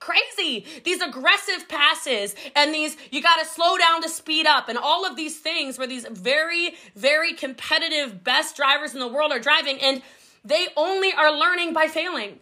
crazy. 0.06 0.64
These 0.84 1.00
aggressive 1.00 1.68
passes 1.68 2.34
and 2.54 2.72
these 2.72 2.96
you 3.10 3.22
got 3.22 3.40
to 3.40 3.44
slow 3.44 3.76
down 3.76 4.02
to 4.02 4.08
speed 4.08 4.46
up. 4.46 4.68
And 4.68 4.78
all 4.78 5.04
of 5.04 5.16
these 5.16 5.38
things 5.38 5.78
where 5.78 5.88
these 5.88 6.06
very 6.06 6.74
very 6.94 7.32
competitive 7.32 8.22
best 8.22 8.56
drivers 8.56 8.94
in 8.94 9.00
the 9.00 9.08
world 9.08 9.32
are 9.32 9.40
driving 9.40 9.80
and 9.80 10.02
they 10.44 10.68
only 10.76 11.12
are 11.12 11.36
learning 11.36 11.72
by 11.72 11.88
failing. 11.88 12.38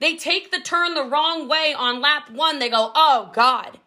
They 0.00 0.16
take 0.16 0.50
the 0.50 0.60
turn 0.60 0.94
the 0.94 1.04
wrong 1.04 1.48
way 1.48 1.72
on 1.76 2.00
lap 2.00 2.30
1 2.30 2.58
they 2.58 2.68
go 2.68 2.90
oh 2.94 3.30
god. 3.32 3.78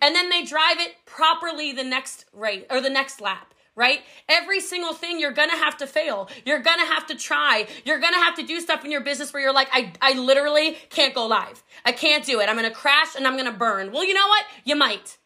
And 0.00 0.14
then 0.14 0.30
they 0.30 0.44
drive 0.44 0.78
it 0.78 0.94
properly 1.04 1.72
the 1.72 1.82
next 1.82 2.26
race 2.32 2.64
or 2.70 2.80
the 2.80 2.90
next 2.90 3.20
lap 3.20 3.53
right? 3.76 4.00
Every 4.28 4.60
single 4.60 4.92
thing 4.92 5.18
you're 5.18 5.32
gonna 5.32 5.56
have 5.56 5.76
to 5.78 5.86
fail. 5.86 6.28
You're 6.44 6.60
gonna 6.60 6.86
have 6.86 7.06
to 7.06 7.14
try. 7.14 7.66
You're 7.84 8.00
gonna 8.00 8.22
have 8.22 8.36
to 8.36 8.42
do 8.42 8.60
stuff 8.60 8.84
in 8.84 8.90
your 8.90 9.02
business 9.02 9.32
where 9.32 9.42
you're 9.42 9.52
like, 9.52 9.68
I, 9.72 9.92
I 10.00 10.12
literally 10.14 10.76
can't 10.90 11.14
go 11.14 11.26
live. 11.26 11.62
I 11.84 11.92
can't 11.92 12.24
do 12.24 12.40
it. 12.40 12.48
I'm 12.48 12.56
gonna 12.56 12.70
crash 12.70 13.16
and 13.16 13.26
I'm 13.26 13.36
gonna 13.36 13.52
burn. 13.52 13.92
Well, 13.92 14.04
you 14.04 14.14
know 14.14 14.28
what? 14.28 14.44
You 14.64 14.76
might. 14.76 15.18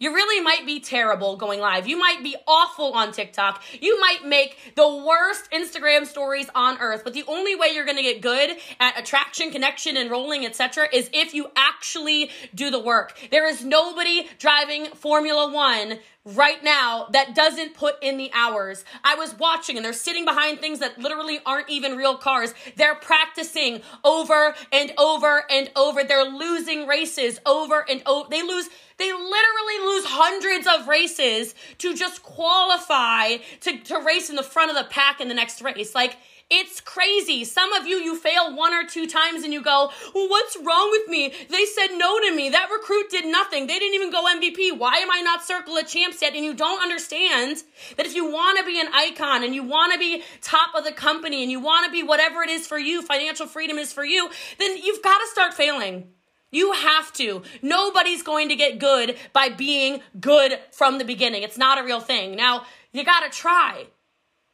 You 0.00 0.14
really 0.14 0.42
might 0.42 0.64
be 0.64 0.78
terrible 0.78 1.36
going 1.36 1.58
live. 1.58 1.88
You 1.88 1.98
might 1.98 2.22
be 2.22 2.36
awful 2.46 2.92
on 2.92 3.10
TikTok. 3.10 3.62
You 3.80 4.00
might 4.00 4.24
make 4.24 4.56
the 4.76 4.88
worst 4.88 5.50
Instagram 5.50 6.06
stories 6.06 6.48
on 6.54 6.78
earth. 6.78 7.02
But 7.02 7.14
the 7.14 7.24
only 7.26 7.56
way 7.56 7.70
you're 7.74 7.84
going 7.84 7.96
to 7.96 8.02
get 8.04 8.20
good 8.20 8.56
at 8.78 8.96
attraction, 8.96 9.50
connection, 9.50 9.96
enrolling, 9.96 10.46
etc., 10.46 10.86
is 10.92 11.10
if 11.12 11.34
you 11.34 11.50
actually 11.56 12.30
do 12.54 12.70
the 12.70 12.78
work. 12.78 13.18
There 13.32 13.48
is 13.48 13.64
nobody 13.64 14.28
driving 14.38 14.86
Formula 14.86 15.52
One 15.52 15.98
right 16.24 16.62
now 16.62 17.06
that 17.12 17.34
doesn't 17.34 17.74
put 17.74 17.96
in 18.02 18.18
the 18.18 18.30
hours. 18.34 18.84
I 19.02 19.14
was 19.14 19.34
watching 19.38 19.76
and 19.76 19.84
they're 19.84 19.92
sitting 19.92 20.24
behind 20.24 20.60
things 20.60 20.80
that 20.80 20.98
literally 20.98 21.40
aren't 21.46 21.70
even 21.70 21.96
real 21.96 22.16
cars. 22.16 22.54
They're 22.76 22.94
practicing 22.94 23.82
over 24.04 24.54
and 24.72 24.92
over 24.98 25.44
and 25.50 25.70
over. 25.76 26.04
They're 26.04 26.24
losing 26.24 26.86
races 26.86 27.40
over 27.46 27.84
and 27.88 28.02
over. 28.06 28.28
They 28.30 28.42
lose 28.42 28.68
they 28.98 29.12
literally 29.12 29.78
lose 29.84 30.04
hundreds 30.06 30.66
of 30.66 30.88
races 30.88 31.54
to 31.78 31.94
just 31.94 32.24
qualify 32.24 33.36
to, 33.60 33.78
to 33.78 33.98
race 34.00 34.28
in 34.28 34.34
the 34.34 34.42
front 34.42 34.70
of 34.70 34.76
the 34.76 34.90
pack 34.90 35.20
in 35.20 35.28
the 35.28 35.34
next 35.34 35.62
race. 35.62 35.94
Like, 35.94 36.16
it's 36.50 36.80
crazy. 36.80 37.44
Some 37.44 37.74
of 37.74 37.86
you, 37.86 37.96
you 37.96 38.16
fail 38.16 38.56
one 38.56 38.72
or 38.72 38.86
two 38.86 39.06
times 39.06 39.44
and 39.44 39.52
you 39.52 39.62
go, 39.62 39.90
well, 40.14 40.28
what's 40.30 40.56
wrong 40.56 40.90
with 40.90 41.06
me? 41.08 41.32
They 41.50 41.66
said 41.66 41.88
no 41.96 42.18
to 42.20 42.34
me. 42.34 42.48
That 42.48 42.70
recruit 42.72 43.10
did 43.10 43.26
nothing. 43.26 43.66
They 43.66 43.78
didn't 43.78 43.94
even 43.94 44.10
go 44.10 44.24
MVP. 44.24 44.78
Why 44.78 44.96
am 44.96 45.10
I 45.10 45.20
not 45.20 45.44
Circle 45.44 45.76
of 45.76 45.86
Champs 45.86 46.22
yet? 46.22 46.34
And 46.34 46.44
you 46.44 46.54
don't 46.54 46.80
understand 46.80 47.62
that 47.98 48.06
if 48.06 48.14
you 48.14 48.30
want 48.30 48.58
to 48.58 48.64
be 48.64 48.80
an 48.80 48.88
icon 48.94 49.44
and 49.44 49.54
you 49.54 49.62
want 49.62 49.92
to 49.92 49.98
be 49.98 50.22
top 50.40 50.74
of 50.74 50.84
the 50.84 50.92
company 50.92 51.42
and 51.42 51.50
you 51.50 51.60
want 51.60 51.84
to 51.84 51.92
be 51.92 52.02
whatever 52.02 52.42
it 52.42 52.48
is 52.48 52.66
for 52.66 52.78
you, 52.78 53.02
financial 53.02 53.46
freedom 53.46 53.76
is 53.76 53.92
for 53.92 54.04
you, 54.04 54.30
then 54.58 54.78
you've 54.78 55.02
got 55.02 55.18
to 55.18 55.26
start 55.26 55.52
failing. 55.52 56.08
You 56.50 56.72
have 56.72 57.12
to. 57.14 57.42
Nobody's 57.60 58.22
going 58.22 58.48
to 58.48 58.56
get 58.56 58.78
good 58.78 59.18
by 59.34 59.50
being 59.50 60.00
good 60.18 60.58
from 60.72 60.96
the 60.96 61.04
beginning. 61.04 61.42
It's 61.42 61.58
not 61.58 61.78
a 61.78 61.84
real 61.84 62.00
thing. 62.00 62.36
Now, 62.36 62.64
you 62.92 63.04
got 63.04 63.20
to 63.20 63.28
try. 63.28 63.88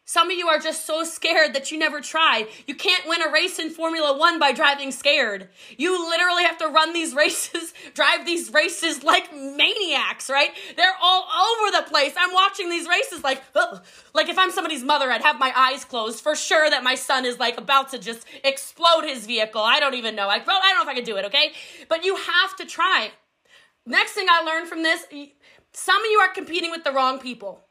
Some 0.07 0.31
of 0.31 0.37
you 0.37 0.49
are 0.49 0.59
just 0.59 0.85
so 0.85 1.03
scared 1.03 1.55
that 1.55 1.73
you 1.73 1.79
never 1.79 2.03
try. 2.03 2.47
You 2.67 2.75
can't 2.75 3.09
win 3.09 3.23
a 3.23 3.33
race 3.33 3.59
in 3.59 3.71
Formula 3.71 4.17
One 4.17 4.39
by 4.39 4.53
driving 4.53 4.93
scared. 4.93 5.49
You 5.79 6.09
literally 6.11 6.45
have 6.45 6.59
to 6.59 6.67
run 6.67 6.93
these 6.93 7.15
races, 7.15 7.73
drive 7.95 8.27
these 8.27 8.53
races 8.53 9.03
like 9.03 9.35
maniacs, 9.35 10.29
right? 10.29 10.51
They're 10.77 10.97
all 11.03 11.23
over 11.23 11.77
the 11.79 11.91
place. 11.91 12.13
I'm 12.19 12.35
watching 12.35 12.69
these 12.69 12.87
races 12.87 13.25
like, 13.25 13.43
like 14.13 14.29
if 14.29 14.39
I'm 14.39 14.51
somebody's 14.51 14.85
mother, 14.85 15.11
I'd 15.11 15.23
have 15.23 15.39
my 15.39 15.53
eyes 15.57 15.87
closed 15.87 16.21
for 16.21 16.37
sure 16.37 16.69
that 16.69 16.85
my 16.85 16.97
son 16.97 17.25
is 17.25 17.39
like 17.39 17.57
about 17.57 17.89
to 17.93 17.99
just 17.99 18.27
explode 18.45 19.05
his 19.05 19.25
vehicle. 19.25 19.63
I 19.63 19.81
don't 19.81 19.95
even 19.95 20.15
know. 20.15 20.29
I, 20.29 20.35
I 20.35 20.39
don't 20.39 20.77
know 20.77 20.83
if 20.83 20.89
I 20.89 20.95
could 20.95 21.05
do 21.05 21.17
it, 21.17 21.25
okay? 21.27 21.53
But 21.89 22.05
you 22.05 22.17
have 22.17 22.57
to 22.57 22.67
try. 22.67 23.11
Next 23.87 24.13
thing 24.13 24.27
I 24.31 24.43
learned 24.43 24.69
from 24.69 24.83
this, 24.83 25.07
some 25.73 25.97
of 25.97 26.11
you 26.11 26.19
are 26.19 26.33
competing 26.33 26.71
with 26.71 26.85
the 26.85 26.93
wrong 26.93 27.19
people. 27.19 27.64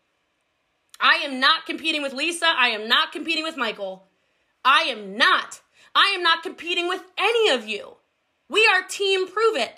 I 0.99 1.15
am 1.25 1.39
not 1.39 1.65
competing 1.65 2.01
with 2.01 2.13
Lisa. 2.13 2.45
I 2.47 2.69
am 2.69 2.87
not 2.87 3.11
competing 3.11 3.43
with 3.43 3.57
Michael. 3.57 4.07
I 4.63 4.83
am 4.83 5.17
not. 5.17 5.61
I 5.95 6.13
am 6.15 6.23
not 6.23 6.43
competing 6.43 6.87
with 6.87 7.03
any 7.17 7.49
of 7.49 7.67
you. 7.67 7.97
We 8.49 8.67
are 8.67 8.87
team 8.87 9.27
Pruvit. 9.27 9.69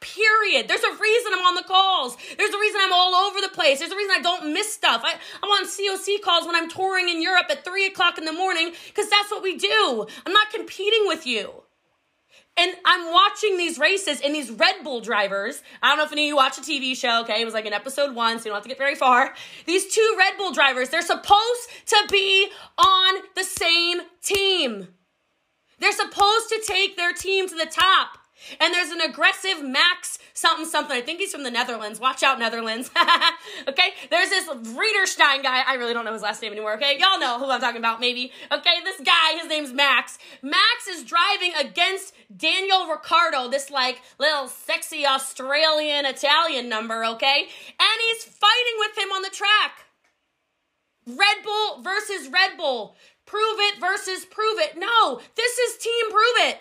Period. 0.00 0.66
There's 0.66 0.82
a 0.82 0.96
reason 0.96 1.32
I'm 1.34 1.44
on 1.44 1.54
the 1.54 1.62
calls. 1.62 2.16
There's 2.38 2.54
a 2.54 2.58
reason 2.58 2.80
I'm 2.82 2.92
all 2.92 3.14
over 3.14 3.40
the 3.40 3.50
place. 3.50 3.78
There's 3.78 3.92
a 3.92 3.96
reason 3.96 4.14
I 4.16 4.22
don't 4.22 4.54
miss 4.54 4.72
stuff. 4.72 5.02
I, 5.04 5.14
I'm 5.42 5.50
on 5.50 5.66
COC 5.66 6.22
calls 6.22 6.46
when 6.46 6.56
I'm 6.56 6.70
touring 6.70 7.10
in 7.10 7.20
Europe 7.20 7.46
at 7.50 7.64
three 7.64 7.86
o'clock 7.86 8.16
in 8.16 8.24
the 8.24 8.32
morning 8.32 8.72
because 8.86 9.10
that's 9.10 9.30
what 9.30 9.42
we 9.42 9.56
do. 9.56 10.06
I'm 10.24 10.32
not 10.32 10.50
competing 10.50 11.02
with 11.06 11.26
you. 11.26 11.62
And 12.60 12.76
I'm 12.84 13.10
watching 13.10 13.56
these 13.56 13.78
races 13.78 14.20
and 14.20 14.34
these 14.34 14.50
Red 14.50 14.84
Bull 14.84 15.00
drivers. 15.00 15.62
I 15.82 15.88
don't 15.88 15.96
know 15.96 16.04
if 16.04 16.12
any 16.12 16.24
of 16.24 16.28
you 16.28 16.36
watch 16.36 16.58
a 16.58 16.60
TV 16.60 16.94
show, 16.94 17.22
okay? 17.22 17.40
It 17.40 17.46
was 17.46 17.54
like 17.54 17.64
an 17.64 17.72
episode 17.72 18.14
one, 18.14 18.38
so 18.38 18.44
you 18.44 18.50
don't 18.50 18.56
have 18.56 18.64
to 18.64 18.68
get 18.68 18.76
very 18.76 18.94
far. 18.94 19.32
These 19.64 19.94
two 19.94 20.14
Red 20.18 20.36
Bull 20.36 20.52
drivers, 20.52 20.90
they're 20.90 21.00
supposed 21.00 21.70
to 21.86 21.96
be 22.10 22.50
on 22.76 23.14
the 23.34 23.44
same 23.44 24.02
team. 24.22 24.88
They're 25.78 25.90
supposed 25.90 26.50
to 26.50 26.62
take 26.66 26.98
their 26.98 27.14
team 27.14 27.48
to 27.48 27.54
the 27.54 27.64
top. 27.64 28.18
And 28.58 28.74
there's 28.74 28.90
an 28.90 29.00
aggressive 29.00 29.62
Max 29.62 30.18
something 30.34 30.66
something. 30.66 30.96
I 30.96 31.00
think 31.00 31.20
he's 31.20 31.32
from 31.32 31.44
the 31.44 31.50
Netherlands. 31.50 32.00
Watch 32.00 32.22
out, 32.22 32.38
Netherlands. 32.38 32.90
okay? 33.68 33.90
There's 34.10 34.30
this 34.30 34.48
Reederstein 34.48 35.42
guy. 35.42 35.62
I 35.66 35.74
really 35.74 35.92
don't 35.92 36.04
know 36.04 36.12
his 36.12 36.22
last 36.22 36.42
name 36.42 36.52
anymore, 36.52 36.74
okay? 36.74 36.98
Y'all 36.98 37.20
know 37.20 37.38
who 37.38 37.50
I'm 37.50 37.60
talking 37.60 37.78
about, 37.78 38.00
maybe. 38.00 38.32
Okay, 38.50 38.82
this 38.84 39.00
guy, 39.00 39.38
his 39.38 39.48
name's 39.48 39.72
Max. 39.72 40.18
Max 40.42 40.88
is 40.88 41.04
driving 41.04 41.52
against 41.58 42.14
Daniel 42.34 42.86
Ricciardo, 42.86 43.48
this 43.48 43.70
like 43.70 44.00
little 44.18 44.48
sexy 44.48 45.06
Australian 45.06 46.06
Italian 46.06 46.68
number, 46.68 47.04
okay? 47.04 47.40
And 47.78 48.00
he's 48.06 48.24
fighting 48.24 48.76
with 48.78 48.98
him 48.98 49.12
on 49.12 49.22
the 49.22 49.30
track. 49.30 49.84
Red 51.06 51.42
Bull 51.44 51.82
versus 51.82 52.28
Red 52.28 52.56
Bull. 52.56 52.96
Pruvit 53.26 53.80
versus 53.80 54.24
Pruvit. 54.26 54.76
No, 54.76 55.20
this 55.36 55.58
is 55.58 55.78
team 55.78 56.10
Pruvit. 56.10 56.56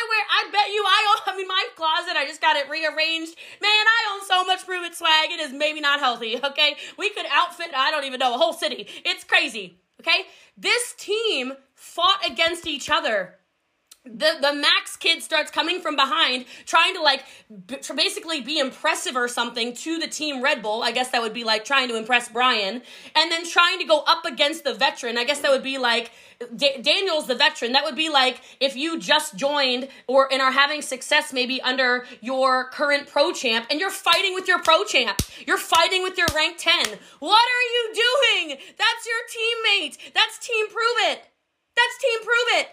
I 0.00 0.06
wear, 0.08 0.24
I 0.30 0.50
bet 0.50 0.72
you 0.72 0.84
I 0.86 1.00
own, 1.10 1.34
I 1.34 1.36
mean, 1.36 1.48
my 1.48 1.64
closet, 1.76 2.16
I 2.16 2.26
just 2.26 2.40
got 2.40 2.56
it 2.56 2.68
rearranged. 2.68 3.36
Man, 3.60 3.70
I 3.70 4.14
own 4.14 4.26
so 4.26 4.44
much 4.44 4.64
Prove 4.66 4.94
swag, 4.94 5.30
it 5.30 5.40
is 5.40 5.52
maybe 5.52 5.80
not 5.80 6.00
healthy, 6.00 6.36
okay? 6.44 6.76
We 6.98 7.10
could 7.10 7.26
outfit, 7.30 7.68
I 7.76 7.90
don't 7.90 8.04
even 8.04 8.20
know, 8.20 8.34
a 8.34 8.38
whole 8.38 8.52
city. 8.52 8.88
It's 9.04 9.24
crazy, 9.24 9.78
okay? 10.00 10.26
This 10.56 10.94
team 10.98 11.52
fought 11.74 12.20
against 12.26 12.66
each 12.66 12.90
other 12.90 13.39
the 14.04 14.32
the 14.40 14.54
Max 14.54 14.96
kid 14.96 15.22
starts 15.22 15.50
coming 15.50 15.80
from 15.80 15.94
behind, 15.94 16.46
trying 16.64 16.94
to 16.94 17.02
like 17.02 17.24
b- 17.66 17.76
basically 17.94 18.40
be 18.40 18.58
impressive 18.58 19.14
or 19.14 19.28
something 19.28 19.74
to 19.74 19.98
the 19.98 20.08
team 20.08 20.42
Red 20.42 20.62
Bull. 20.62 20.82
I 20.82 20.90
guess 20.90 21.10
that 21.10 21.20
would 21.20 21.34
be 21.34 21.44
like 21.44 21.64
trying 21.64 21.88
to 21.88 21.96
impress 21.96 22.28
Brian, 22.28 22.82
and 23.14 23.30
then 23.30 23.48
trying 23.48 23.78
to 23.78 23.84
go 23.84 24.02
up 24.06 24.24
against 24.24 24.64
the 24.64 24.72
veteran. 24.72 25.18
I 25.18 25.24
guess 25.24 25.40
that 25.40 25.50
would 25.50 25.62
be 25.62 25.76
like 25.76 26.12
D- 26.56 26.80
Daniel's 26.80 27.26
the 27.26 27.34
veteran. 27.34 27.72
That 27.72 27.84
would 27.84 27.94
be 27.94 28.08
like 28.08 28.40
if 28.58 28.74
you 28.74 28.98
just 28.98 29.36
joined 29.36 29.88
or 30.06 30.32
and 30.32 30.40
are 30.40 30.52
having 30.52 30.80
success 30.80 31.34
maybe 31.34 31.60
under 31.60 32.06
your 32.22 32.70
current 32.70 33.06
pro 33.06 33.32
champ, 33.32 33.66
and 33.70 33.80
you're 33.80 33.90
fighting 33.90 34.32
with 34.32 34.48
your 34.48 34.62
pro 34.62 34.84
champ. 34.84 35.20
You're 35.46 35.58
fighting 35.58 36.02
with 36.02 36.16
your 36.16 36.28
rank 36.34 36.56
ten. 36.56 36.86
What 37.18 37.46
are 37.46 37.66
you 37.74 37.92
doing? 37.94 38.58
That's 38.78 39.06
your 39.06 39.20
teammate. 39.28 40.14
That's 40.14 40.38
team 40.38 40.68
Pruvit. 40.68 41.18
That's 41.76 41.98
team 42.00 42.18
Pruvit. 42.20 42.66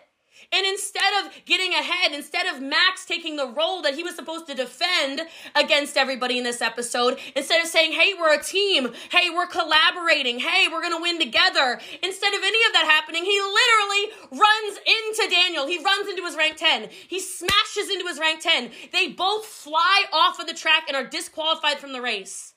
And 0.54 0.66
instead 0.66 1.26
of 1.26 1.32
getting 1.46 1.74
ahead, 1.74 2.14
instead 2.14 2.46
of 2.46 2.62
Max 2.62 3.06
taking 3.06 3.36
the 3.36 3.48
role 3.48 3.82
that 3.82 3.96
he 3.96 4.04
was 4.04 4.16
supposed 4.16 4.48
to 4.48 4.56
defend 4.56 5.22
against 5.56 5.98
everybody 5.98 6.38
in 6.38 6.46
this 6.46 6.62
episode, 6.62 7.20
instead 7.36 7.62
of 7.62 7.68
saying, 7.68 7.92
hey, 7.92 8.14
we're 8.18 8.34
a 8.34 8.42
team, 8.42 8.94
hey, 9.12 9.30
we're 9.30 9.48
collaborating, 9.48 10.40
hey, 10.40 10.68
we're 10.72 10.82
gonna 10.82 11.02
win 11.02 11.20
together, 11.20 11.80
instead 12.02 12.34
of 12.34 12.42
any 12.44 12.60
of 12.66 12.74
that 12.74 12.86
happening, 12.86 13.26
he 13.26 13.40
literally 13.42 14.42
runs 14.42 14.80
into 14.86 15.30
Daniel. 15.30 15.68
He 15.68 15.84
runs 15.84 16.08
into 16.08 16.24
his 16.24 16.38
rank 16.38 16.56
10. 16.56 16.90
He 17.08 17.20
smashes 17.20 17.90
into 17.92 18.08
his 18.08 18.20
rank 18.20 18.42
10. 18.42 18.72
They 18.94 19.10
both 19.10 19.46
fly 19.46 20.06
off 20.14 20.40
of 20.40 20.48
the 20.48 20.54
track 20.54 20.86
and 20.88 20.96
are 20.96 21.06
disqualified 21.06 21.80
from 21.80 21.92
the 21.92 22.02
race. 22.02 22.54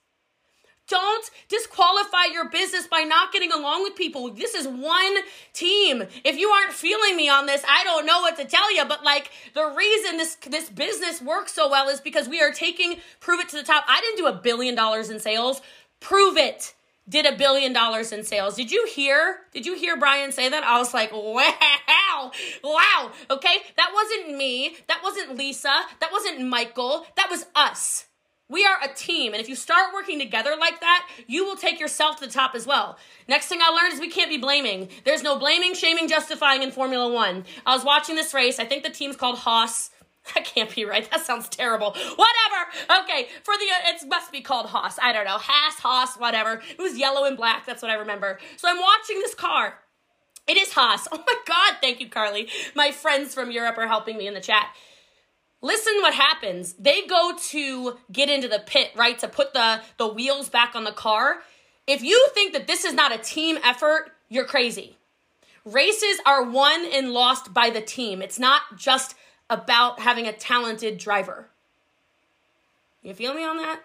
Don't 0.91 1.31
disqualify 1.49 2.25
your 2.33 2.49
business 2.49 2.89
by 2.89 3.03
not 3.03 3.33
getting 3.33 3.53
along 3.53 3.85
with 3.85 3.95
people. 3.95 4.29
This 4.33 4.57
is 4.57 4.67
one 4.67 5.19
team. 5.53 6.03
If 6.25 6.37
you 6.37 6.49
aren't 6.49 6.73
feeling 6.73 7.17
me 7.17 7.29
on 7.29 7.47
this, 7.47 7.63
I 7.69 7.85
don't 7.85 8.07
know 8.07 8.21
what 8.21 8.37
to 8.39 8.45
tell 8.45 8.75
you, 8.75 8.85
but 8.85 9.05
like 9.05 9.31
the 9.55 9.73
reason 9.77 10.17
this 10.17 10.35
this 10.35 10.69
business 10.69 11.23
works 11.23 11.55
so 11.55 11.71
well 11.71 11.89
is 11.89 12.01
because 12.01 12.29
we 12.29 12.43
are 12.43 12.51
taking 12.51 12.97
Pruvit 13.21 13.49
to 13.51 13.57
the 13.57 13.63
top. 13.63 13.85
I 13.87 14.01
didn't 14.01 14.19
do 14.19 14.27
a 14.27 14.33
billion 14.33 14.75
dollars 14.75 15.11
in 15.11 15.21
sales. 15.21 15.63
Pruvit 16.01 16.75
did 17.09 17.25
a 17.25 17.37
billion 17.37 17.73
dollars 17.73 18.11
in 18.11 18.25
sales. 18.25 18.57
Did 18.57 18.73
you 18.73 18.85
hear? 18.93 19.39
Did 19.53 19.67
you 19.67 19.77
hear 19.77 19.97
Brian 19.97 20.33
say 20.33 20.49
that? 20.49 20.65
I 20.65 20.79
was 20.79 20.93
like, 20.93 21.13
wow, 21.13 22.33
wow. 22.65 23.13
Okay, 23.31 23.57
that 23.77 23.93
wasn't 23.95 24.37
me. 24.37 24.77
That 24.89 25.03
wasn't 25.05 25.39
Lisa. 25.39 25.83
That 26.01 26.11
wasn't 26.11 26.49
Michael. 26.49 27.07
That 27.17 27.31
was 27.31 27.47
us. 27.55 28.07
We 28.51 28.67
are 28.67 28.79
a 28.83 28.93
team, 28.93 29.33
and 29.33 29.41
if 29.41 29.49
you 29.49 29.55
start 29.55 29.95
working 29.95 30.19
together 30.19 30.57
like 30.59 30.81
that, 30.81 31.09
you 31.29 31.45
will 31.45 31.55
take 31.55 31.79
yourself 31.79 32.17
to 32.17 32.27
the 32.27 32.33
top 32.33 32.57
as 32.57 32.67
well. 32.67 32.99
Next 33.29 33.47
thing 33.47 33.61
I 33.63 33.71
learned 33.71 33.95
is 33.95 34.01
we 34.01 34.11
can't 34.11 34.29
be 34.29 34.39
blaming. 34.39 34.89
There's 35.05 35.23
no 35.23 35.39
blaming, 35.39 35.73
shaming, 35.73 36.09
justifying 36.09 36.65
in 36.65 36.73
Formula 36.73 37.09
One. 37.11 37.45
I 37.65 37.77
was 37.77 37.85
watching 37.85 38.17
this 38.17 38.35
race. 38.35 38.59
I 38.59 38.65
think 38.65 38.83
the 38.83 38.91
team's 38.91 39.17
called 39.17 39.39
Haas. 39.39 39.91
That 40.35 40.45
can't 40.45 40.73
be 40.73 40.85
right. 40.85 41.11
That 41.11 41.25
sounds 41.25 41.49
terrible. 41.49 41.93
Whatever. 41.93 43.03
Okay, 43.03 43.29
for 43.43 43.55
the 43.57 43.65
uh, 43.65 43.91
it 43.95 44.07
must 44.07 44.31
be 44.31 44.43
called 44.43 44.67
Haas. 44.67 44.99
I 45.03 45.15
don't 45.15 45.25
know. 45.25 45.39
Haas, 45.39 45.79
Haas, 45.81 46.17
whatever. 46.17 46.61
It 46.71 46.79
was 46.79 46.99
yellow 46.99 47.25
and 47.25 47.39
black. 47.39 47.65
That's 47.65 47.81
what 47.81 47.91
I 47.91 47.95
remember. 47.95 48.39
So 48.59 48.69
I'm 48.69 48.79
watching 48.79 49.19
this 49.21 49.35
car. 49.35 49.79
It 50.47 50.59
is 50.59 50.73
Haas. 50.73 51.09
Oh 51.13 51.25
my 51.27 51.35
God. 51.47 51.79
Thank 51.81 52.01
you, 52.01 52.09
Carly. 52.09 52.49
My 52.75 52.91
friends 52.91 53.35
from 53.35 53.51
Europe 53.51 53.79
are 53.79 53.87
helping 53.87 54.19
me 54.19 54.27
in 54.27 54.35
the 54.35 54.41
chat. 54.41 54.69
Listen 55.63 55.93
what 56.01 56.15
happens. 56.15 56.73
They 56.75 57.07
go 57.07 57.37
to 57.51 57.99
get 58.11 58.31
into 58.31 58.49
the 58.49 58.63
pit, 58.65 58.93
right? 58.97 59.19
To 59.19 59.29
put 59.29 59.53
the, 59.53 59.83
the 59.99 60.09
wheels 60.09 60.49
back 60.49 60.75
on 60.75 60.85
the 60.85 60.93
car. 60.93 61.43
If 61.87 62.03
you 62.03 62.29
think 62.35 62.53
that 62.55 62.67
this 62.67 62.85
is 62.85 62.95
not 62.95 63.13
a 63.13 63.19
team 63.19 63.59
effort, 63.63 64.13
you're 64.29 64.47
crazy. 64.47 64.97
Races 65.65 66.21
are 66.25 66.45
won 66.45 66.87
and 66.93 67.13
lost 67.13 67.53
by 67.53 67.69
the 67.69 67.83
team. 67.83 68.23
It's 68.23 68.39
not 68.39 68.63
just 68.77 69.15
about 69.51 70.01
having 70.01 70.27
a 70.27 70.33
talented 70.33 70.97
driver. 70.97 71.49
You 73.03 73.13
feel 73.13 73.35
me 73.35 73.45
on 73.45 73.59
that? 73.59 73.81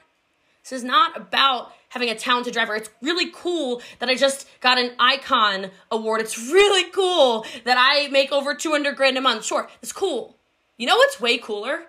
This 0.63 0.71
is 0.71 0.83
not 0.83 1.15
about 1.17 1.73
having 1.89 2.09
a 2.09 2.15
talented 2.15 2.53
driver. 2.53 2.75
It's 2.75 2.89
really 3.01 3.29
cool 3.33 3.81
that 3.99 4.09
I 4.09 4.15
just 4.15 4.47
got 4.61 4.77
an 4.77 4.91
icon 4.97 5.71
award. 5.91 6.21
It's 6.21 6.37
really 6.39 6.89
cool 6.91 7.45
that 7.65 7.77
I 7.77 8.07
make 8.09 8.31
over 8.31 8.55
200 8.55 8.95
grand 8.95 9.17
a 9.17 9.21
month. 9.21 9.45
Sure, 9.45 9.69
it's 9.81 9.91
cool. 9.91 10.37
You 10.77 10.87
know 10.87 10.97
what's 10.97 11.21
way 11.21 11.37
cooler? 11.37 11.85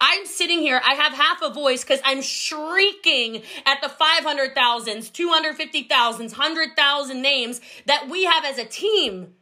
I'm 0.00 0.26
sitting 0.26 0.58
here, 0.60 0.80
I 0.84 0.94
have 0.94 1.12
half 1.12 1.40
a 1.42 1.52
voice 1.52 1.82
because 1.82 2.00
I'm 2.04 2.20
shrieking 2.20 3.42
at 3.64 3.80
the 3.80 3.88
500,000s, 3.88 5.10
250,000s, 5.10 6.18
100,000 6.18 7.22
names 7.22 7.60
that 7.86 8.08
we 8.08 8.24
have 8.24 8.44
as 8.44 8.58
a 8.58 8.64
team. 8.64 9.34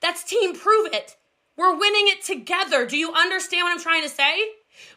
That's 0.00 0.22
team 0.22 0.54
Pruvit. 0.54 1.16
We're 1.56 1.76
winning 1.76 2.08
it 2.08 2.22
together. 2.22 2.86
Do 2.86 2.98
you 2.98 3.12
understand 3.12 3.64
what 3.64 3.72
I'm 3.72 3.80
trying 3.80 4.02
to 4.02 4.08
say? 4.08 4.50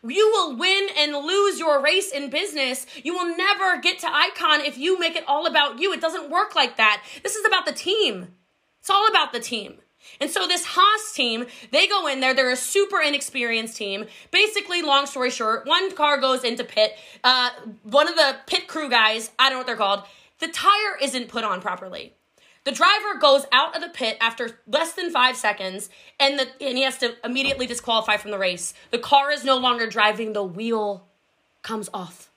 You 0.03 0.29
will 0.29 0.57
win 0.57 0.89
and 0.97 1.13
lose 1.13 1.57
your 1.57 1.81
race 1.81 2.11
in 2.11 2.29
business. 2.29 2.85
You 3.01 3.13
will 3.13 3.35
never 3.37 3.79
get 3.79 3.99
to 3.99 4.13
icon 4.13 4.61
if 4.61 4.77
you 4.77 4.99
make 4.99 5.15
it 5.15 5.23
all 5.27 5.45
about 5.45 5.79
you. 5.79 5.93
It 5.93 6.01
doesn't 6.01 6.29
work 6.29 6.55
like 6.55 6.77
that. 6.77 7.01
This 7.23 7.35
is 7.35 7.45
about 7.45 7.65
the 7.65 7.71
team. 7.71 8.27
It's 8.81 8.89
all 8.89 9.07
about 9.07 9.31
the 9.31 9.39
team. 9.39 9.79
And 10.19 10.29
so 10.29 10.47
this 10.47 10.65
Haas 10.65 11.13
team, 11.13 11.45
they 11.71 11.87
go 11.87 12.07
in 12.07 12.19
there. 12.19 12.33
They're 12.33 12.51
a 12.51 12.55
super 12.55 13.01
inexperienced 13.01 13.75
team. 13.75 14.05
Basically, 14.31 14.81
long 14.81 15.05
story 15.05 15.31
short, 15.31 15.65
one 15.65 15.95
car 15.95 16.19
goes 16.19 16.43
into 16.43 16.63
pit. 16.63 16.93
Uh, 17.23 17.49
one 17.83 18.07
of 18.07 18.15
the 18.15 18.37
pit 18.47 18.67
crew 18.67 18.89
guys, 18.89 19.31
I 19.39 19.43
don't 19.43 19.53
know 19.53 19.57
what 19.59 19.67
they're 19.67 19.75
called, 19.75 20.03
the 20.39 20.47
tire 20.47 20.97
isn't 21.01 21.27
put 21.27 21.43
on 21.43 21.61
properly. 21.61 22.13
The 22.65 22.71
driver 22.71 23.17
goes 23.19 23.45
out 23.51 23.75
of 23.75 23.81
the 23.81 23.89
pit 23.89 24.17
after 24.19 24.59
less 24.67 24.93
than 24.93 25.11
five 25.11 25.35
seconds, 25.37 25.89
and, 26.19 26.37
the, 26.37 26.47
and 26.61 26.77
he 26.77 26.83
has 26.83 26.97
to 26.99 27.15
immediately 27.23 27.65
disqualify 27.65 28.17
from 28.17 28.31
the 28.31 28.37
race. 28.37 28.73
The 28.91 28.99
car 28.99 29.31
is 29.31 29.43
no 29.43 29.57
longer 29.57 29.87
driving, 29.87 30.33
the 30.33 30.43
wheel 30.43 31.07
comes 31.61 31.89
off. 31.93 32.29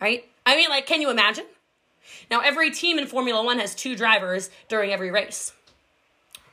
Right? 0.00 0.24
I 0.46 0.56
mean, 0.56 0.70
like, 0.70 0.86
can 0.86 1.00
you 1.00 1.10
imagine? 1.10 1.44
Now, 2.30 2.40
every 2.40 2.70
team 2.70 2.98
in 2.98 3.06
Formula 3.06 3.44
One 3.44 3.58
has 3.58 3.74
two 3.74 3.96
drivers 3.96 4.50
during 4.68 4.90
every 4.90 5.10
race. 5.10 5.52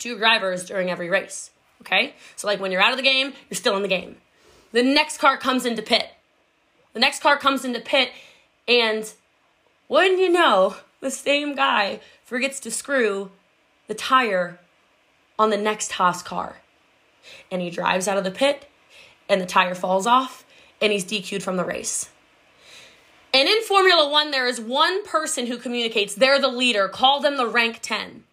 Two 0.02 0.18
drivers 0.18 0.66
during 0.66 0.90
every 0.90 1.12
race. 1.12 1.52
Okay? 1.82 2.16
So, 2.36 2.48
like 2.48 2.60
when 2.60 2.72
you're 2.72 2.82
out 2.82 2.90
of 2.90 2.98
the 2.98 3.04
game, 3.04 3.34
you're 3.52 3.56
still 3.56 3.76
in 3.76 3.84
the 3.84 3.88
game. 3.88 4.18
The 4.72 4.82
next 4.82 5.20
car 5.20 5.38
comes 5.38 5.64
into 5.64 5.84
pit. 5.84 6.10
The 6.94 7.00
next 7.00 7.22
car 7.22 7.38
comes 7.38 7.64
into 7.64 7.80
pit, 7.80 8.10
and 8.68 9.14
wouldn't 9.88 10.20
you 10.20 10.30
know, 10.30 10.76
the 11.02 11.12
same 11.12 11.54
guy 11.54 12.00
forgets 12.26 12.60
to 12.62 12.72
screw 12.72 13.30
the 13.86 13.94
tire 13.94 14.60
on 15.38 15.52
the 15.52 15.58
next 15.58 15.92
Haas 15.92 16.24
car. 16.24 16.58
And 17.52 17.62
he 17.62 17.70
drives 17.70 18.08
out 18.08 18.18
of 18.18 18.24
the 18.24 18.32
pit, 18.32 18.68
and 19.30 19.40
the 19.40 19.46
tire 19.46 19.76
falls 19.76 20.08
off, 20.08 20.44
and 20.82 20.92
he's 20.92 21.06
DQ'd 21.06 21.44
from 21.44 21.58
the 21.58 21.64
race. 21.64 22.10
And 23.36 23.48
in 23.48 23.62
Formula 23.62 24.10
One, 24.10 24.32
there 24.32 24.48
is 24.48 24.60
one 24.60 25.06
person 25.06 25.46
who 25.46 25.58
communicates. 25.58 26.16
They're 26.16 26.42
the 26.42 26.48
leader. 26.48 26.88
Call 26.88 27.22
them 27.22 27.38
the 27.38 27.48
rank 27.48 27.80
10. 27.84 28.24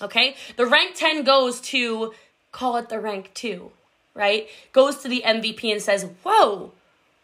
Okay? 0.00 0.36
The 0.56 0.66
rank 0.66 0.94
10 0.94 1.24
goes 1.24 1.60
to, 1.62 2.14
call 2.52 2.76
it 2.76 2.88
the 2.88 3.00
rank 3.00 3.30
2, 3.34 3.70
right? 4.14 4.48
Goes 4.72 4.98
to 4.98 5.08
the 5.08 5.22
MVP 5.24 5.70
and 5.72 5.82
says, 5.82 6.06
Whoa, 6.22 6.72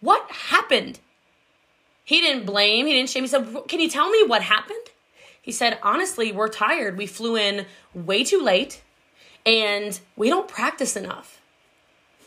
what 0.01 0.31
happened? 0.31 1.01
He 2.05 2.21
didn't 2.21 2.45
blame, 2.45 2.87
he 2.87 2.93
didn't 2.93 3.11
shame. 3.11 3.25
He 3.25 3.29
said, 3.29 3.47
Can 3.69 3.81
you 3.81 3.89
tell 3.89 4.11
me 4.11 4.25
what 4.27 4.43
happened? 4.43 4.79
He 5.41 5.53
said, 5.53 5.79
Honestly, 5.83 6.33
we're 6.33 6.49
tired. 6.49 6.97
We 6.97 7.07
flew 7.07 7.37
in 7.37 7.67
way 7.95 8.25
too 8.25 8.43
late 8.43 8.83
and 9.47 9.99
we 10.17 10.29
don't 10.29 10.49
practice 10.49 10.97
enough. 10.97 11.41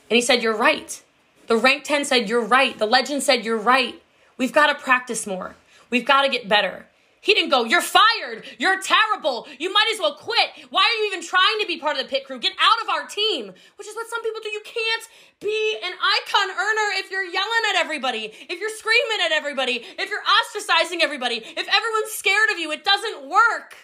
And 0.10 0.16
he 0.16 0.22
said, 0.22 0.42
You're 0.42 0.58
right. 0.58 1.02
The 1.48 1.58
rank 1.58 1.84
10 1.84 2.06
said, 2.06 2.30
You're 2.30 2.46
right. 2.46 2.78
The 2.78 2.86
legend 2.86 3.24
said, 3.24 3.46
You're 3.46 3.58
right. 3.58 4.02
We've 4.38 4.54
got 4.54 4.68
to 4.68 4.76
practice 4.76 5.26
more. 5.26 5.56
We've 5.90 6.06
got 6.06 6.24
to 6.24 6.30
get 6.30 6.50
better. 6.50 6.86
He 7.22 7.34
didn't 7.34 7.50
go, 7.50 7.66
You're 7.66 7.82
fired. 7.82 8.46
You're 8.58 8.82
terrible. 8.82 9.48
You 9.60 9.72
might 9.74 9.88
as 9.94 10.00
well 10.00 10.16
quit. 10.16 10.50
Why 10.70 10.84
are 10.84 10.98
you 11.02 11.08
even 11.08 11.26
trying 11.26 11.60
to 11.62 11.68
be 11.68 11.78
part 11.78 11.98
of 11.98 12.04
the 12.04 12.10
pit 12.10 12.26
crew? 12.26 12.40
Get 12.40 12.54
out 12.60 12.84
of 12.84 12.90
our 12.90 13.08
team, 13.08 13.48
which 13.48 13.88
is 13.88 13.96
what 13.96 14.08
some 14.10 14.22
people 14.24 14.42
do. 14.42 14.50
You 14.50 14.62
can't 14.64 15.04
be 15.40 15.78
an 15.84 15.94
icon 15.94 16.50
earner 16.52 16.88
if 17.00 17.12
you're 17.12 17.24
yelling 17.24 17.64
at 17.70 17.78
everybody, 17.78 18.32
if 18.50 18.60
you're 18.60 18.78
screaming 18.78 19.26
at 19.26 19.32
everybody, 19.32 19.84
if 19.98 20.10
you're 20.10 20.22
ostracizing 20.22 21.02
everybody, 21.02 21.38
if 21.38 21.68
everyone's 21.68 22.12
scared 22.12 22.50
of 22.52 22.60
you. 22.60 22.72
It 22.72 22.84
doesn't 22.84 23.30
work. 23.30 23.76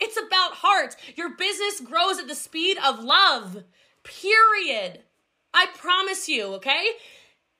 It's 0.00 0.16
about 0.16 0.54
heart. 0.54 0.94
Your 1.16 1.36
business 1.36 1.80
grows 1.80 2.18
at 2.18 2.28
the 2.28 2.34
speed 2.34 2.78
of 2.84 3.02
love, 3.02 3.64
period. 4.04 5.02
I 5.52 5.66
promise 5.76 6.28
you, 6.28 6.54
okay? 6.54 6.86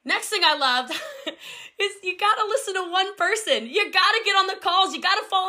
Next 0.05 0.29
thing 0.29 0.41
I 0.45 0.57
loved 0.57 0.93
is 1.79 1.93
you 2.03 2.17
gotta 2.17 2.47
listen 2.49 2.75
to 2.75 2.91
one 2.91 3.15
person. 3.17 3.67
You 3.67 3.93
gotta 3.93 4.23
get 4.25 4.37
on 4.37 4.47
the 4.47 4.57
calls. 4.57 4.78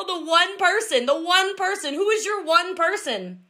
The 0.10 0.26
one 0.26 0.58
person. 0.58 1.06
The 1.06 1.22
one 1.22 1.56
person. 1.56 1.94
Who 1.94 2.10
is 2.10 2.26
your 2.26 2.44
one 2.44 2.74
person? 2.76 3.42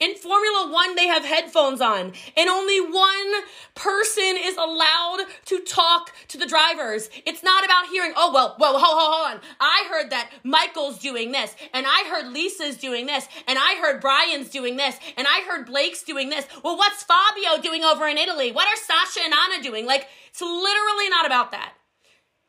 In 0.00 0.14
Formula 0.14 0.72
One, 0.72 0.96
they 0.96 1.08
have 1.08 1.26
headphones 1.26 1.82
on, 1.82 2.12
and 2.36 2.48
only 2.48 2.80
one 2.80 3.32
person 3.74 4.36
is 4.38 4.56
allowed 4.56 5.24
to 5.46 5.60
talk 5.60 6.12
to 6.28 6.38
the 6.38 6.46
drivers. 6.46 7.10
It's 7.26 7.42
not 7.42 7.66
about 7.66 7.88
hearing, 7.88 8.12
oh, 8.16 8.32
well, 8.32 8.56
well, 8.58 8.78
hold, 8.78 8.98
hold, 8.98 9.12
hold 9.12 9.34
on. 9.34 9.40
I 9.60 9.86
heard 9.90 10.10
that 10.10 10.30
Michael's 10.42 10.98
doing 10.98 11.32
this, 11.32 11.54
and 11.74 11.84
I 11.86 12.04
heard 12.08 12.32
Lisa's 12.32 12.78
doing 12.78 13.04
this, 13.04 13.28
and 13.46 13.58
I 13.58 13.76
heard 13.82 14.00
Brian's 14.00 14.48
doing 14.48 14.76
this, 14.76 14.98
and 15.18 15.26
I 15.26 15.42
heard 15.46 15.66
Blake's 15.66 16.02
doing 16.02 16.30
this. 16.30 16.46
Well, 16.62 16.78
what's 16.78 17.02
Fabio 17.02 17.60
doing 17.62 17.84
over 17.84 18.06
in 18.06 18.16
Italy? 18.16 18.52
What 18.52 18.68
are 18.68 18.76
Sasha 18.76 19.20
and 19.22 19.34
Anna 19.34 19.62
doing? 19.62 19.84
Like, 19.86 20.08
it's 20.30 20.40
literally 20.40 21.10
not 21.10 21.26
about 21.26 21.52
that. 21.52 21.74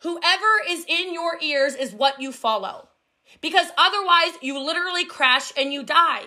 Whoever 0.03 0.61
is 0.69 0.85
in 0.87 1.13
your 1.13 1.37
ears 1.41 1.75
is 1.75 1.93
what 1.93 2.21
you 2.21 2.31
follow. 2.31 2.87
Because 3.41 3.67
otherwise, 3.77 4.33
you 4.41 4.59
literally 4.59 5.05
crash 5.05 5.51
and 5.57 5.73
you 5.73 5.83
die. 5.83 6.23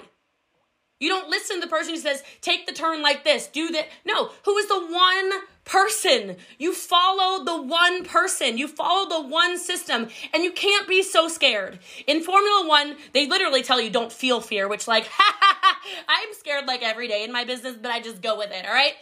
You 1.01 1.09
don't 1.09 1.31
listen 1.31 1.57
to 1.57 1.63
the 1.63 1.71
person 1.71 1.95
who 1.95 2.01
says, 2.01 2.23
take 2.43 2.67
the 2.67 2.75
turn 2.75 3.01
like 3.01 3.25
this, 3.25 3.47
do 3.47 3.69
that. 3.71 3.89
No, 4.05 4.31
who 4.45 4.59
is 4.59 4.69
the 4.69 4.87
one 4.87 5.33
person? 5.65 6.37
You 6.59 6.75
follow 6.75 7.43
the 7.43 7.63
one 7.63 8.05
person. 8.05 8.59
You 8.59 8.69
follow 8.69 9.09
the 9.09 9.29
one 9.29 9.59
system, 9.59 10.09
and 10.35 10.45
you 10.45 10.53
can't 10.53 10.87
be 10.87 11.03
so 11.03 11.29
scared. 11.29 11.79
In 12.07 12.23
Formula 12.23 12.69
One, 12.69 12.97
they 13.15 13.27
literally 13.27 13.63
tell 13.63 13.81
you 13.81 13.89
don't 13.89 14.13
feel 14.13 14.43
fear, 14.43 14.69
which, 14.69 14.87
like, 14.87 15.09
I'm 16.09 16.35
scared 16.35 16.67
like 16.67 16.83
every 16.83 17.09
day 17.09 17.25
in 17.25 17.33
my 17.33 17.45
business, 17.45 17.77
but 17.81 17.91
I 17.91 18.01
just 18.01 18.21
go 18.21 18.37
with 18.37 18.51
it, 18.51 18.67
all 18.67 18.73
right? 18.73 18.93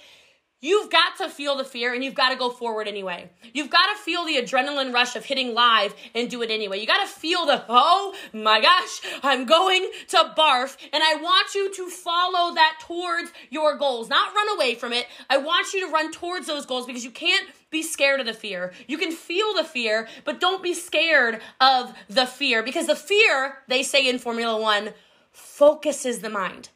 You've 0.61 0.91
got 0.91 1.17
to 1.19 1.29
feel 1.29 1.57
the 1.57 1.65
fear 1.65 1.95
and 1.95 2.03
you've 2.03 2.17
got 2.17 2.31
to 2.31 2.37
go 2.37 2.51
forward 2.51 2.89
anyway. 2.89 3.31
You've 3.55 3.71
got 3.71 3.95
to 3.95 4.03
feel 4.03 4.25
the 4.25 4.39
adrenaline 4.39 4.93
rush 4.93 5.15
of 5.15 5.25
hitting 5.25 5.55
live 5.55 5.95
and 6.17 6.29
do 6.29 6.43
it 6.43 6.51
anyway. 6.51 6.81
You 6.81 6.87
got 6.87 7.07
to 7.07 7.07
feel 7.07 7.47
the, 7.47 7.65
oh 7.69 8.13
my 8.33 8.61
gosh, 8.61 9.01
I'm 9.23 9.47
going 9.47 9.89
to 10.09 10.35
barf. 10.37 10.77
And 10.93 11.01
I 11.01 11.15
want 11.23 11.55
you 11.55 11.73
to 11.75 11.89
follow 11.89 12.55
that 12.55 12.79
towards 12.81 13.31
your 13.51 13.77
goals, 13.77 14.09
not 14.09 14.35
run 14.35 14.57
away 14.57 14.75
from 14.75 14.93
it. 14.93 15.07
I 15.31 15.37
want 15.37 15.73
you 15.73 15.87
to 15.87 15.93
run 15.93 16.11
towards 16.11 16.49
those 16.49 16.67
goals 16.67 16.87
because 16.87 17.05
you 17.05 17.13
can't 17.13 17.49
be 17.71 17.83
scared 17.83 18.19
of 18.19 18.27
the 18.27 18.35
fear. 18.35 18.73
You 18.89 18.99
can 18.99 19.13
feel 19.13 19.55
the 19.55 19.63
fear, 19.63 20.09
but 20.25 20.41
don't 20.41 20.63
be 20.63 20.75
scared 20.75 21.41
of 21.61 21.95
the 22.09 22.27
fear 22.27 22.65
because 22.65 22.89
the 22.89 22.97
fear, 22.97 23.59
they 23.69 23.85
say 23.85 24.09
in 24.09 24.19
Formula 24.19 24.61
One, 24.61 24.91
focuses 25.31 26.19
the 26.19 26.31
mind. 26.31 26.71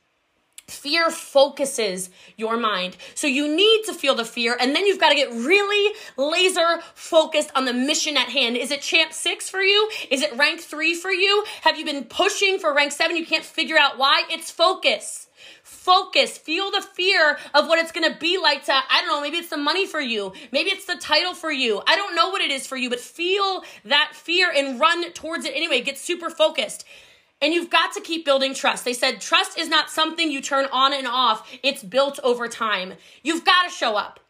Fear 0.68 1.10
focuses 1.10 2.08
your 2.36 2.56
mind. 2.56 2.96
So 3.14 3.26
you 3.26 3.54
need 3.54 3.82
to 3.86 3.92
feel 3.92 4.14
the 4.14 4.24
fear, 4.24 4.56
and 4.58 4.74
then 4.74 4.86
you've 4.86 5.00
got 5.00 5.10
to 5.10 5.14
get 5.14 5.30
really 5.30 5.94
laser 6.16 6.80
focused 6.94 7.50
on 7.54 7.64
the 7.64 7.72
mission 7.72 8.16
at 8.16 8.28
hand. 8.28 8.56
Is 8.56 8.70
it 8.70 8.80
champ 8.80 9.12
six 9.12 9.50
for 9.50 9.60
you? 9.60 9.90
Is 10.10 10.22
it 10.22 10.36
rank 10.36 10.60
three 10.60 10.94
for 10.94 11.10
you? 11.10 11.44
Have 11.62 11.78
you 11.78 11.84
been 11.84 12.04
pushing 12.04 12.58
for 12.58 12.74
rank 12.74 12.92
seven? 12.92 13.16
You 13.16 13.26
can't 13.26 13.44
figure 13.44 13.76
out 13.76 13.98
why? 13.98 14.24
It's 14.30 14.50
focus. 14.50 15.28
Focus. 15.64 16.38
Feel 16.38 16.70
the 16.70 16.80
fear 16.94 17.38
of 17.54 17.66
what 17.66 17.80
it's 17.80 17.90
going 17.92 18.10
to 18.10 18.18
be 18.18 18.38
like 18.38 18.64
to, 18.66 18.72
I 18.72 19.00
don't 19.00 19.08
know, 19.08 19.20
maybe 19.20 19.38
it's 19.38 19.50
the 19.50 19.56
money 19.56 19.86
for 19.86 20.00
you. 20.00 20.32
Maybe 20.52 20.70
it's 20.70 20.84
the 20.84 20.96
title 20.96 21.34
for 21.34 21.50
you. 21.50 21.82
I 21.86 21.96
don't 21.96 22.14
know 22.14 22.28
what 22.28 22.40
it 22.40 22.52
is 22.52 22.66
for 22.66 22.76
you, 22.76 22.88
but 22.88 23.00
feel 23.00 23.64
that 23.84 24.12
fear 24.14 24.52
and 24.54 24.78
run 24.78 25.12
towards 25.12 25.44
it 25.44 25.52
anyway. 25.56 25.80
Get 25.80 25.98
super 25.98 26.30
focused. 26.30 26.84
And 27.42 27.52
you've 27.52 27.70
got 27.70 27.92
to 27.94 28.00
keep 28.00 28.24
building 28.24 28.54
trust. 28.54 28.84
They 28.84 28.94
said 28.94 29.20
trust 29.20 29.58
is 29.58 29.68
not 29.68 29.90
something 29.90 30.30
you 30.30 30.40
turn 30.40 30.66
on 30.72 30.94
and 30.94 31.06
off, 31.08 31.50
it's 31.62 31.82
built 31.82 32.20
over 32.22 32.48
time. 32.48 32.94
You've 33.22 33.44
got 33.44 33.64
to 33.64 33.70
show 33.70 33.96
up. 33.96 34.20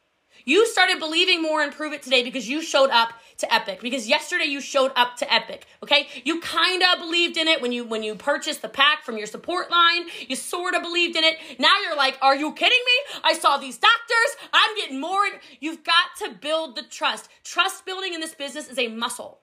You 0.44 0.66
started 0.66 0.98
believing 0.98 1.40
more 1.40 1.62
and 1.62 1.72
Pruvit 1.72 2.02
today 2.02 2.24
because 2.24 2.48
you 2.48 2.62
showed 2.62 2.90
up 2.90 3.12
to 3.38 3.52
Epic 3.52 3.80
because 3.80 4.08
yesterday 4.08 4.44
you 4.44 4.60
showed 4.60 4.92
up 4.96 5.16
to 5.16 5.32
Epic, 5.32 5.66
okay? 5.82 6.08
You 6.24 6.40
kind 6.40 6.82
of 6.82 6.98
believed 6.98 7.36
in 7.36 7.48
it 7.48 7.60
when 7.60 7.70
you 7.72 7.84
when 7.84 8.02
you 8.02 8.14
purchased 8.14 8.62
the 8.62 8.68
pack 8.68 9.04
from 9.04 9.18
your 9.18 9.26
support 9.26 9.70
line. 9.70 10.06
You 10.26 10.36
sort 10.36 10.74
of 10.74 10.82
believed 10.82 11.16
in 11.16 11.24
it. 11.24 11.36
Now 11.58 11.74
you're 11.82 11.96
like, 11.96 12.18
"Are 12.22 12.34
you 12.34 12.52
kidding 12.52 12.78
me? 12.86 13.20
I 13.22 13.34
saw 13.34 13.56
these 13.56 13.78
doctors. 13.78 14.48
I'm 14.52 14.76
getting 14.76 15.00
more." 15.00 15.22
You've 15.60 15.84
got 15.84 16.16
to 16.18 16.30
build 16.40 16.76
the 16.76 16.82
trust. 16.82 17.28
Trust 17.44 17.84
building 17.84 18.14
in 18.14 18.20
this 18.20 18.34
business 18.34 18.68
is 18.68 18.78
a 18.78 18.88
muscle. 18.88 19.41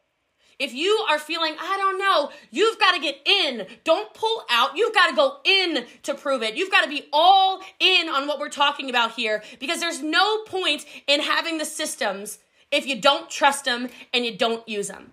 If 0.59 0.73
you 0.73 1.05
are 1.09 1.17
feeling, 1.17 1.55
I 1.59 1.77
don't 1.77 1.97
know, 1.97 2.31
you've 2.51 2.77
got 2.79 2.93
to 2.93 2.99
get 2.99 3.17
in. 3.25 3.65
Don't 3.85 4.13
pull 4.13 4.43
out. 4.49 4.75
You've 4.75 4.93
got 4.93 5.09
to 5.09 5.15
go 5.15 5.37
in 5.45 5.85
to 6.03 6.13
Pruvit. 6.13 6.57
You've 6.57 6.71
got 6.71 6.83
to 6.83 6.89
be 6.89 7.07
all 7.13 7.61
in 7.79 8.09
on 8.09 8.27
what 8.27 8.39
we're 8.39 8.49
talking 8.49 8.89
about 8.89 9.13
here 9.13 9.41
because 9.59 9.79
there's 9.79 10.03
no 10.03 10.43
point 10.43 10.85
in 11.07 11.21
having 11.21 11.57
the 11.57 11.65
systems 11.65 12.39
if 12.71 12.85
you 12.85 12.99
don't 12.99 13.29
trust 13.29 13.63
them 13.63 13.87
and 14.13 14.25
you 14.25 14.37
don't 14.37 14.67
use 14.67 14.89
them. 14.89 15.11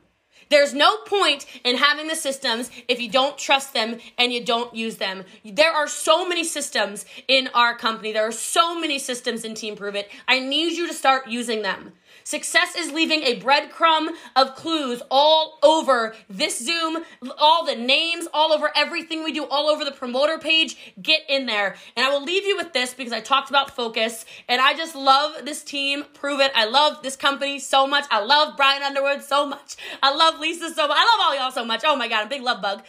There's 0.49 0.75
no 0.75 0.99
point 0.99 1.45
in 1.65 1.77
having 1.77 2.07
the 2.07 2.15
systems 2.15 2.71
if 2.89 3.01
you 3.01 3.11
don't 3.11 3.37
trust 3.37 3.75
them 3.75 3.99
and 4.17 4.33
you 4.33 4.45
don't 4.45 4.75
use 4.75 4.97
them. 4.97 5.25
There 5.45 5.73
are 5.73 5.89
so 5.89 6.29
many 6.29 6.45
systems 6.45 7.05
in 7.27 7.49
our 7.53 7.77
company. 7.77 8.13
There 8.13 8.29
are 8.29 8.33
so 8.33 8.79
many 8.79 8.99
systems 8.99 9.45
in 9.45 9.55
Team 9.55 9.77
Pruvit. 9.77 10.07
I 10.29 10.39
need 10.39 10.77
you 10.77 10.87
to 10.87 10.95
start 10.95 11.27
using 11.27 11.63
them. 11.63 11.93
Success 12.27 12.75
is 12.75 12.91
leaving 12.91 13.23
a 13.23 13.39
breadcrumb 13.39 14.09
of 14.35 14.57
clues 14.57 15.01
all 15.13 15.61
over 15.63 16.13
this 16.29 16.59
Zoom, 16.59 17.05
all 17.39 17.65
the 17.65 17.77
names, 17.77 18.27
all 18.35 18.53
over 18.53 18.73
everything 18.75 19.23
we 19.23 19.31
do, 19.31 19.47
all 19.47 19.69
over 19.69 19.85
the 19.85 19.93
promoter 19.93 20.37
page. 20.37 20.77
Get 21.01 21.21
in 21.29 21.47
there. 21.47 21.77
And 21.97 22.05
I 22.05 22.11
will 22.11 22.25
leave 22.25 22.45
you 22.45 22.57
with 22.57 22.73
this 22.73 22.95
because 22.95 23.13
I 23.13 23.21
talked 23.21 23.49
about 23.49 23.77
focus 23.77 24.25
and 24.49 24.61
I 24.61 24.75
just 24.75 24.97
love 24.97 25.45
this 25.45 25.63
team. 25.63 26.03
Pruvit. 26.15 26.51
I 26.57 26.65
love 26.65 27.01
this 27.05 27.15
company 27.15 27.61
so 27.61 27.87
much. 27.87 28.07
I 28.11 28.25
love 28.25 28.57
Brian 28.57 28.83
Underwood 28.83 29.23
so 29.23 29.47
much. 29.47 29.77
I 30.03 30.13
love 30.13 30.41
Lisa 30.41 30.75
so 30.75 30.89
much. 30.89 30.97
I 30.99 31.05
love 31.05 31.21
all 31.21 31.37
y'all 31.37 31.53
so 31.53 31.65
much. 31.65 31.83
Oh 31.87 31.95
my 31.95 32.09
God, 32.09 32.23
I'm 32.23 32.27
a 32.27 32.31
big 32.31 32.43
love 32.43 32.61
bug. 32.61 32.83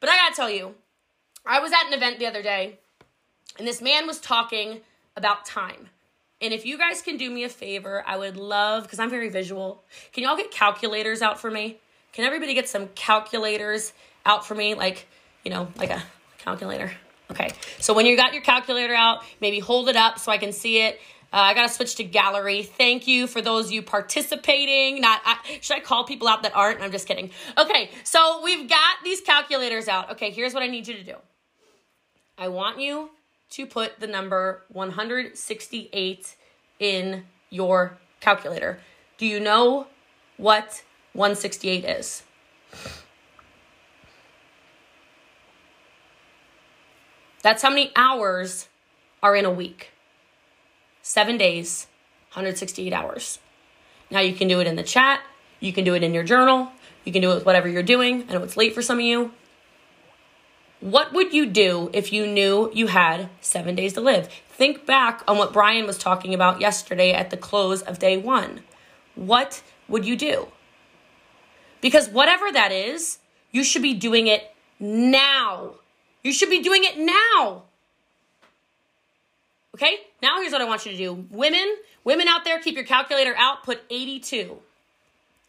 But 0.00 0.10
I 0.10 0.16
gotta 0.16 0.34
tell 0.34 0.50
you, 0.50 0.74
I 1.46 1.60
was 1.60 1.72
at 1.72 1.86
an 1.86 1.94
event 1.94 2.18
the 2.18 2.26
other 2.26 2.42
day 2.42 2.78
and 3.58 3.66
this 3.66 3.80
man 3.80 4.06
was 4.06 4.20
talking 4.20 4.82
about 5.16 5.46
time. 5.46 5.88
And 6.42 6.52
if 6.52 6.66
you 6.66 6.76
guys 6.76 7.00
can 7.00 7.16
do 7.16 7.30
me 7.30 7.44
a 7.44 7.48
favor, 7.48 8.02
I 8.04 8.16
would 8.16 8.36
love, 8.36 8.82
because 8.82 8.98
I'm 8.98 9.10
very 9.10 9.28
visual, 9.28 9.84
can 10.12 10.24
y'all 10.24 10.36
get 10.36 10.50
calculators 10.50 11.22
out 11.22 11.40
for 11.40 11.50
me? 11.50 11.78
Can 12.12 12.24
everybody 12.24 12.52
get 12.52 12.68
some 12.68 12.88
calculators 12.88 13.92
out 14.26 14.44
for 14.44 14.56
me? 14.56 14.74
Like, 14.74 15.06
you 15.44 15.52
know, 15.52 15.68
like 15.76 15.90
a 15.90 16.02
calculator. 16.38 16.90
Okay. 17.30 17.52
So 17.78 17.94
when 17.94 18.06
you 18.06 18.16
got 18.16 18.34
your 18.34 18.42
calculator 18.42 18.92
out, 18.92 19.22
maybe 19.40 19.60
hold 19.60 19.88
it 19.88 19.96
up 19.96 20.18
so 20.18 20.32
I 20.32 20.38
can 20.38 20.52
see 20.52 20.82
it. 20.82 21.00
Uh, 21.32 21.36
I 21.36 21.54
gotta 21.54 21.70
switch 21.70 21.94
to 21.94 22.04
gallery. 22.04 22.62
Thank 22.62 23.06
you 23.06 23.26
for 23.26 23.40
those 23.40 23.66
of 23.66 23.72
you 23.72 23.80
participating. 23.80 25.00
Not 25.00 25.22
I, 25.24 25.38
should 25.62 25.78
I 25.78 25.80
call 25.80 26.04
people 26.04 26.28
out 26.28 26.42
that 26.42 26.54
aren't? 26.54 26.82
I'm 26.82 26.92
just 26.92 27.08
kidding. 27.08 27.30
Okay, 27.56 27.90
so 28.04 28.42
we've 28.44 28.68
got 28.68 28.96
these 29.02 29.22
calculators 29.22 29.88
out. 29.88 30.10
Okay, 30.10 30.30
here's 30.30 30.52
what 30.52 30.62
I 30.62 30.66
need 30.66 30.86
you 30.86 30.94
to 30.94 31.04
do. 31.04 31.14
I 32.36 32.48
want 32.48 32.80
you 32.80 33.08
to 33.52 33.66
put 33.66 34.00
the 34.00 34.06
number 34.06 34.62
168 34.72 36.36
in 36.78 37.24
your 37.50 37.98
calculator. 38.20 38.78
Do 39.18 39.26
you 39.26 39.38
know 39.38 39.88
what 40.38 40.82
168 41.12 41.84
is? 41.84 42.22
That's 47.42 47.62
how 47.62 47.68
many 47.68 47.92
hours 47.94 48.68
are 49.22 49.36
in 49.36 49.44
a 49.44 49.50
week. 49.50 49.90
Seven 51.02 51.36
days, 51.36 51.88
168 52.30 52.92
hours. 52.92 53.38
Now 54.10 54.20
you 54.20 54.32
can 54.32 54.48
do 54.48 54.60
it 54.60 54.66
in 54.66 54.76
the 54.76 54.82
chat, 54.82 55.20
you 55.60 55.72
can 55.72 55.84
do 55.84 55.94
it 55.94 56.02
in 56.02 56.14
your 56.14 56.24
journal, 56.24 56.70
you 57.04 57.12
can 57.12 57.20
do 57.20 57.30
it 57.32 57.34
with 57.34 57.44
whatever 57.46 57.68
you're 57.68 57.82
doing. 57.82 58.24
I 58.28 58.32
know 58.32 58.42
it's 58.42 58.56
late 58.56 58.74
for 58.74 58.80
some 58.80 58.98
of 58.98 59.04
you. 59.04 59.32
What 60.82 61.12
would 61.12 61.32
you 61.32 61.46
do 61.46 61.90
if 61.92 62.12
you 62.12 62.26
knew 62.26 62.68
you 62.74 62.88
had 62.88 63.28
seven 63.40 63.76
days 63.76 63.92
to 63.92 64.00
live? 64.00 64.28
Think 64.48 64.84
back 64.84 65.22
on 65.28 65.38
what 65.38 65.52
Brian 65.52 65.86
was 65.86 65.96
talking 65.96 66.34
about 66.34 66.60
yesterday 66.60 67.12
at 67.12 67.30
the 67.30 67.36
close 67.36 67.82
of 67.82 68.00
day 68.00 68.16
one. 68.16 68.62
What 69.14 69.62
would 69.86 70.04
you 70.04 70.16
do? 70.16 70.48
Because 71.80 72.08
whatever 72.08 72.50
that 72.50 72.72
is, 72.72 73.18
you 73.52 73.62
should 73.62 73.82
be 73.82 73.94
doing 73.94 74.26
it 74.26 74.52
now. 74.80 75.74
You 76.24 76.32
should 76.32 76.50
be 76.50 76.60
doing 76.60 76.82
it 76.82 76.98
now. 76.98 77.62
Okay? 79.76 79.98
Now 80.20 80.40
here's 80.40 80.50
what 80.50 80.62
I 80.62 80.64
want 80.64 80.84
you 80.84 80.90
to 80.90 80.98
do. 80.98 81.26
Women, 81.30 81.76
women 82.02 82.26
out 82.26 82.44
there, 82.44 82.58
keep 82.58 82.74
your 82.74 82.84
calculator 82.84 83.34
out, 83.36 83.62
put 83.62 83.82
82. 83.88 84.58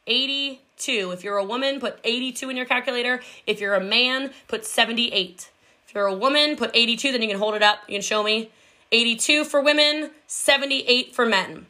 82. 0.05 0.59
If 0.87 1.23
you're 1.23 1.37
a 1.37 1.43
woman, 1.43 1.79
put 1.79 1.99
82 2.03 2.49
in 2.49 2.57
your 2.57 2.65
calculator. 2.65 3.21
If 3.47 3.59
you're 3.59 3.75
a 3.75 3.83
man, 3.83 4.31
put 4.47 4.65
78. 4.65 5.49
If 5.87 5.95
you're 5.95 6.05
a 6.05 6.13
woman, 6.13 6.55
put 6.55 6.71
82, 6.73 7.11
then 7.11 7.21
you 7.21 7.29
can 7.29 7.37
hold 7.37 7.55
it 7.55 7.63
up. 7.63 7.79
You 7.87 7.95
can 7.95 8.01
show 8.01 8.23
me. 8.23 8.51
82 8.91 9.45
for 9.45 9.61
women, 9.61 10.11
78 10.27 11.15
for 11.15 11.25
men. 11.25 11.65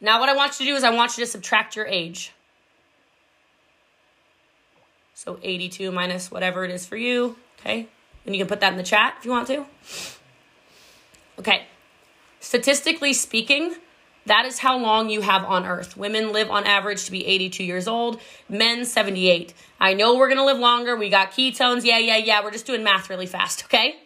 Now, 0.00 0.18
what 0.20 0.28
I 0.28 0.34
want 0.34 0.58
you 0.58 0.66
to 0.66 0.72
do 0.72 0.76
is 0.76 0.84
I 0.84 0.90
want 0.90 1.16
you 1.16 1.24
to 1.24 1.30
subtract 1.30 1.76
your 1.76 1.86
age. 1.86 2.32
So 5.14 5.38
82 5.42 5.92
minus 5.92 6.30
whatever 6.30 6.64
it 6.64 6.70
is 6.70 6.86
for 6.86 6.96
you, 6.96 7.36
okay? 7.60 7.88
And 8.24 8.34
you 8.34 8.40
can 8.40 8.48
put 8.48 8.60
that 8.60 8.72
in 8.72 8.76
the 8.76 8.82
chat 8.82 9.16
if 9.18 9.24
you 9.24 9.30
want 9.30 9.46
to. 9.48 9.66
Okay. 11.38 11.66
Statistically 12.40 13.12
speaking, 13.12 13.76
that 14.26 14.44
is 14.46 14.58
how 14.58 14.78
long 14.78 15.10
you 15.10 15.20
have 15.22 15.44
on 15.44 15.66
earth. 15.66 15.96
Women 15.96 16.32
live 16.32 16.50
on 16.50 16.64
average 16.64 17.04
to 17.06 17.10
be 17.10 17.26
82 17.26 17.64
years 17.64 17.88
old, 17.88 18.20
men 18.48 18.84
78. 18.84 19.52
I 19.80 19.94
know 19.94 20.16
we're 20.16 20.28
gonna 20.28 20.44
live 20.44 20.58
longer. 20.58 20.96
We 20.96 21.08
got 21.08 21.32
ketones. 21.32 21.84
Yeah, 21.84 21.98
yeah, 21.98 22.16
yeah. 22.16 22.42
We're 22.42 22.52
just 22.52 22.66
doing 22.66 22.84
math 22.84 23.10
really 23.10 23.26
fast, 23.26 23.64
okay? 23.64 23.96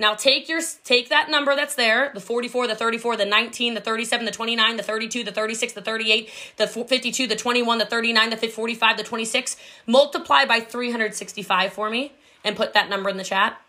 Now 0.00 0.14
take 0.14 0.48
your 0.48 0.62
take 0.82 1.10
that 1.10 1.28
number 1.28 1.54
that's 1.54 1.74
there, 1.74 2.10
the 2.14 2.20
44, 2.20 2.68
the 2.68 2.74
34, 2.74 3.16
the 3.16 3.26
19, 3.26 3.74
the 3.74 3.82
37, 3.82 4.24
the 4.24 4.32
29, 4.32 4.76
the 4.78 4.82
32, 4.82 5.24
the 5.24 5.30
36, 5.30 5.72
the 5.74 5.82
38, 5.82 6.30
the 6.56 6.66
52, 6.66 7.26
the 7.26 7.36
21, 7.36 7.78
the 7.78 7.84
39, 7.84 8.30
the 8.30 8.36
45, 8.36 8.96
the 8.96 9.02
26, 9.02 9.56
multiply 9.86 10.46
by 10.46 10.60
365 10.60 11.72
for 11.74 11.90
me 11.90 12.12
and 12.42 12.56
put 12.56 12.72
that 12.72 12.88
number 12.88 13.10
in 13.10 13.18
the 13.18 13.24
chat. 13.24 13.60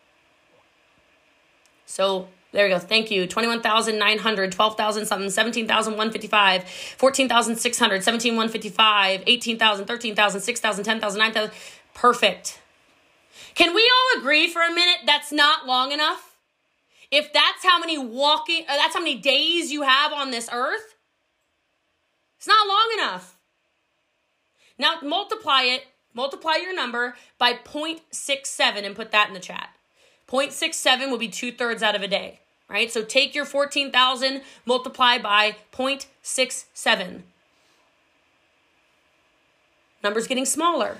So 1.85 2.29
there 2.51 2.65
we 2.65 2.69
go. 2.71 2.79
Thank 2.79 3.11
you. 3.11 3.27
21,900, 3.27 4.51
12,000 4.51 5.05
something, 5.05 5.29
17,155, 5.29 6.69
14,600, 6.97 8.03
17,155, 8.03 9.23
18,000, 9.25 9.85
13,000, 9.85 10.41
6,000, 10.41 10.83
10,000, 10.83 11.19
9,000. 11.19 11.51
Perfect. 11.93 12.59
Can 13.55 13.73
we 13.73 13.89
all 13.89 14.21
agree 14.21 14.47
for 14.47 14.61
a 14.61 14.73
minute 14.73 14.99
that's 15.05 15.31
not 15.31 15.65
long 15.65 15.91
enough? 15.91 16.37
If 17.09 17.33
that's 17.33 17.63
how 17.63 17.79
many 17.79 17.97
walking, 17.97 18.63
uh, 18.67 18.75
that's 18.75 18.93
how 18.93 19.01
many 19.01 19.15
days 19.15 19.71
you 19.71 19.81
have 19.83 20.13
on 20.13 20.31
this 20.31 20.49
earth, 20.51 20.95
it's 22.37 22.47
not 22.47 22.67
long 22.67 22.89
enough. 22.97 23.37
Now 24.77 24.95
multiply 25.03 25.63
it, 25.63 25.83
multiply 26.13 26.55
your 26.55 26.73
number 26.73 27.15
by 27.37 27.53
0.67 27.53 28.85
and 28.85 28.95
put 28.95 29.11
that 29.11 29.27
in 29.27 29.33
the 29.33 29.39
chat. 29.39 29.69
0.67 30.31 31.09
will 31.09 31.17
be 31.17 31.27
two 31.27 31.51
thirds 31.51 31.83
out 31.83 31.95
of 31.95 32.01
a 32.01 32.07
day, 32.07 32.39
right? 32.69 32.91
So 32.91 33.03
take 33.03 33.35
your 33.35 33.45
14,000, 33.45 34.41
multiply 34.65 35.17
by 35.17 35.57
0.67. 35.73 37.21
Number's 40.03 40.27
getting 40.27 40.45
smaller 40.45 40.97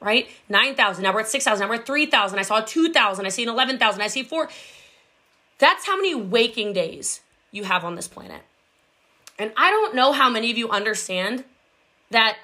right? 0.00 0.28
9,000. 0.48 1.02
Now 1.02 1.12
we're 1.12 1.20
at 1.20 1.28
6,000. 1.28 1.60
Now 1.60 1.68
we're 1.68 1.80
at 1.80 1.86
3,000. 1.86 2.38
I 2.38 2.42
saw 2.42 2.60
2,000. 2.60 3.26
I 3.26 3.28
see 3.28 3.42
an 3.42 3.48
11,000. 3.48 4.00
I 4.00 4.06
see 4.06 4.22
four. 4.22 4.48
That's 5.58 5.86
how 5.86 5.96
many 5.96 6.14
waking 6.14 6.72
days 6.72 7.20
you 7.50 7.64
have 7.64 7.84
on 7.84 7.96
this 7.96 8.08
planet. 8.08 8.42
And 9.38 9.52
I 9.56 9.70
don't 9.70 9.94
know 9.94 10.12
how 10.12 10.28
many 10.28 10.50
of 10.50 10.58
you 10.58 10.68
understand 10.70 11.44
that 12.10 12.36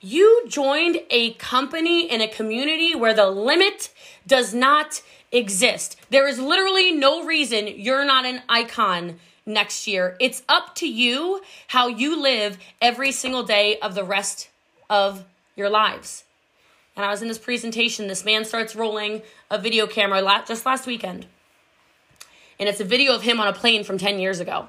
you 0.00 0.44
joined 0.48 1.00
a 1.10 1.34
company 1.34 2.10
in 2.10 2.20
a 2.20 2.28
community 2.28 2.94
where 2.94 3.14
the 3.14 3.28
limit 3.28 3.92
does 4.26 4.54
not 4.54 5.02
exist. 5.32 5.96
There 6.10 6.28
is 6.28 6.38
literally 6.38 6.92
no 6.92 7.24
reason 7.24 7.66
you're 7.66 8.04
not 8.04 8.24
an 8.24 8.42
icon 8.48 9.18
next 9.44 9.86
year. 9.86 10.16
It's 10.20 10.42
up 10.48 10.74
to 10.76 10.88
you 10.88 11.42
how 11.68 11.88
you 11.88 12.20
live 12.20 12.58
every 12.80 13.12
single 13.12 13.42
day 13.42 13.78
of 13.80 13.94
the 13.94 14.04
rest 14.04 14.48
of 14.88 15.24
your 15.56 15.70
lives 15.70 16.24
and 16.98 17.04
I 17.04 17.10
was 17.10 17.22
in 17.22 17.28
this 17.28 17.38
presentation. 17.38 18.08
This 18.08 18.24
man 18.24 18.44
starts 18.44 18.74
rolling 18.74 19.22
a 19.52 19.56
video 19.56 19.86
camera 19.86 20.20
just 20.48 20.66
last 20.66 20.84
weekend. 20.84 21.26
And 22.58 22.68
it's 22.68 22.80
a 22.80 22.84
video 22.84 23.14
of 23.14 23.22
him 23.22 23.38
on 23.38 23.46
a 23.46 23.52
plane 23.52 23.84
from 23.84 23.98
10 23.98 24.18
years 24.18 24.40
ago. 24.40 24.68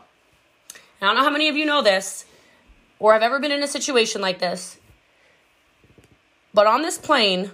And 0.70 0.80
I 1.02 1.06
don't 1.08 1.16
know 1.16 1.24
how 1.24 1.32
many 1.32 1.50
of 1.50 1.58
you 1.58 1.66
know 1.66 1.82
this 1.82 2.26
or 3.00 3.14
have 3.14 3.24
ever 3.24 3.40
been 3.40 3.52
in 3.52 3.64
a 3.64 3.68
situation 3.68 4.22
like 4.22 4.38
this. 4.38 4.78
But 6.54 6.68
on 6.68 6.82
this 6.82 6.98
plane 6.98 7.52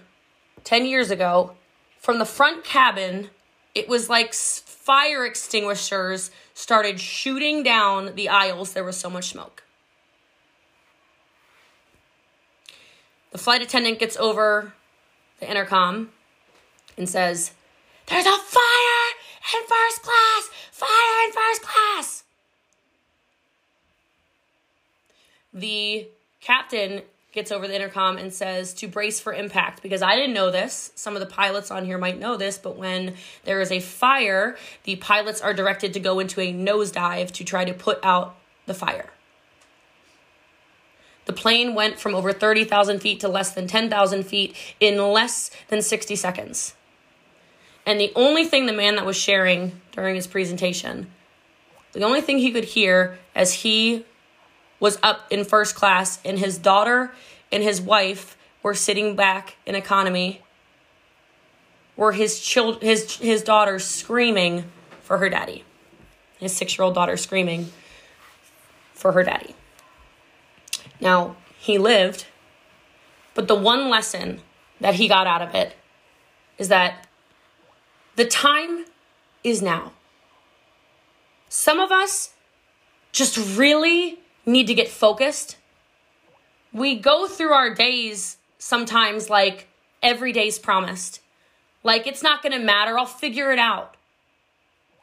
10 0.64 0.86
years 0.86 1.12
ago, 1.12 1.56
from 2.00 2.20
the 2.20 2.26
front 2.26 2.64
cabin, 2.64 3.30
it 3.74 3.90
was 3.90 4.10
like 4.10 4.34
fire 4.34 5.26
extinguishers 5.26 6.32
started 6.54 7.00
shooting 7.00 7.64
down 7.64 8.16
the 8.16 8.30
aisles. 8.30 8.74
There 8.74 8.84
was 8.84 8.98
so 8.98 9.10
much 9.10 9.30
smoke. 9.30 9.64
The 13.32 13.38
flight 13.38 13.62
attendant 13.62 14.00
gets 14.00 14.16
over 14.16 14.74
the 15.40 15.50
intercom 15.50 16.12
and 16.98 17.10
says, 17.10 17.52
There's 18.08 18.26
a 18.26 18.38
fire 18.38 19.12
in 19.54 19.68
first 19.68 20.02
class! 20.04 20.50
Fire 20.72 21.26
in 21.26 21.34
first 21.34 21.62
class! 21.62 22.24
The 25.54 26.08
captain 26.40 27.02
gets 27.36 27.52
over 27.52 27.68
the 27.68 27.76
intercom 27.76 28.18
and 28.18 28.34
says 28.34 28.74
to 28.74 28.88
brace 28.88 29.20
for 29.20 29.34
impact 29.34 29.84
because 29.84 30.02
I 30.02 30.16
didn't 30.16 30.34
know 30.34 30.50
this. 30.50 30.92
Some 30.96 31.16
of 31.16 31.20
the 31.20 31.26
pilots 31.26 31.70
on 31.70 31.86
here 31.86 31.98
might 31.98 32.18
know 32.18 32.38
this, 32.38 32.58
but 32.58 32.78
when 32.78 33.16
there 33.44 33.62
is 33.62 33.72
a 33.72 33.82
fire, 33.82 34.58
the 34.84 34.96
pilots 34.96 35.42
are 35.42 35.54
directed 35.54 35.94
to 35.94 36.00
go 36.00 36.20
into 36.20 36.40
a 36.40 36.54
nosedive 36.54 37.32
to 37.32 37.44
try 37.44 37.66
to 37.66 37.74
put 37.74 38.00
out 38.02 38.38
the 38.66 38.74
fire. 38.74 39.12
The 41.26 41.34
plane 41.34 41.76
went 41.76 42.00
from 42.00 42.16
over 42.16 42.32
30,000 42.32 43.00
feet 43.00 43.20
to 43.20 43.28
less 43.28 43.52
than 43.52 43.68
10,000 43.68 44.24
feet 44.24 44.56
in 44.80 44.98
less 44.98 45.52
than 45.68 45.82
60 45.82 46.16
seconds. 46.16 46.76
And 47.86 48.00
the 48.00 48.12
only 48.16 48.46
thing 48.46 48.66
the 48.66 48.74
man 48.74 48.96
that 48.96 49.06
was 49.06 49.18
sharing 49.18 49.82
during 49.92 50.16
his 50.16 50.28
presentation, 50.28 51.12
the 51.92 52.04
only 52.04 52.22
thing 52.22 52.40
he 52.40 52.52
could 52.52 52.64
hear 52.64 53.18
as 53.36 53.54
he 53.54 54.06
was 54.80 54.98
up 55.02 55.32
in 55.32 55.44
first 55.44 55.76
class 55.76 56.20
and 56.26 56.40
his 56.40 56.58
daughter 56.58 57.12
and 57.52 57.64
his 57.64 57.82
wife 57.82 58.38
were 58.62 58.74
sitting 58.74 59.16
back 59.16 59.56
in 59.66 59.76
economy 59.76 60.42
were 61.96 62.12
his 62.12 62.40
child 62.40 62.82
his 62.82 63.18
his 63.18 63.42
daughter 63.42 63.80
screaming 63.80 64.66
for 65.02 65.18
her 65.20 65.30
daddy. 65.30 65.64
His 66.40 66.54
6-year-old 66.60 66.96
daughter 66.96 67.16
screaming 67.16 67.72
for 68.94 69.14
her 69.14 69.24
daddy. 69.24 69.56
Now, 71.00 71.38
he 71.58 71.78
lived, 71.78 72.26
but 73.34 73.48
the 73.48 73.56
one 73.56 73.90
lesson 73.90 74.42
that 74.82 74.96
he 74.96 75.08
got 75.08 75.28
out 75.28 75.42
of 75.42 75.56
it 75.56 75.76
is 76.58 76.68
that 76.68 77.08
the 78.16 78.26
time 78.26 78.86
is 79.44 79.62
now. 79.62 79.94
Some 81.48 81.80
of 81.80 81.92
us 81.92 82.34
just 83.12 83.38
really 83.58 84.20
need 84.46 84.68
to 84.68 84.74
get 84.74 84.88
focused. 84.88 85.58
We 86.74 86.96
go 86.96 87.28
through 87.28 87.54
our 87.54 87.74
days 87.74 88.38
sometimes 88.58 89.30
like 89.30 89.68
every 90.02 90.32
day's 90.32 90.60
promised. 90.60 91.22
Like 91.84 92.08
it's 92.08 92.24
not 92.24 92.42
going 92.42 92.54
to 92.54 92.60
matter. 92.60 92.98
I'll 92.98 93.06
figure 93.06 93.52
it 93.52 93.60
out. 93.60 93.96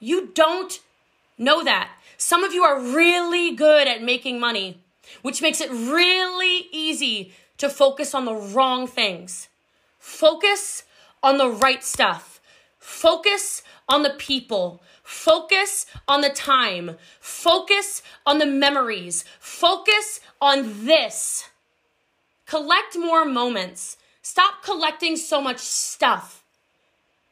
You 0.01 0.29
don't 0.35 0.81
Know 1.43 1.65
that. 1.65 1.91
Some 2.19 2.45
of 2.45 2.53
you 2.53 2.63
are 2.63 2.81
really 2.81 3.55
good 3.55 3.89
at 3.89 4.01
making 4.01 4.39
money, 4.39 4.79
which 5.23 5.43
makes 5.43 5.61
it 5.61 5.71
really 5.71 6.69
easy 6.71 7.33
to 7.59 7.69
focus 7.69 8.15
on 8.15 8.27
the 8.27 8.35
wrong 8.35 8.87
things. 8.87 9.49
Focus 9.99 10.85
on 11.23 11.39
the 11.39 11.49
right 11.49 11.83
stuff. 11.83 12.41
Focus 12.79 13.63
on 13.89 14.05
the 14.05 14.15
people. 14.19 14.83
Focus 15.03 15.87
on 16.07 16.21
the 16.21 16.31
time. 16.31 16.97
Focus 17.21 18.03
on 18.25 18.39
the 18.39 18.47
memories. 18.47 19.25
Focus 19.39 20.21
on 20.41 20.87
this. 20.87 21.49
Collect 22.47 22.97
more 22.97 23.25
moments. 23.25 23.97
Stop 24.23 24.63
collecting 24.63 25.17
so 25.17 25.41
much 25.41 25.59
stuff 25.59 26.43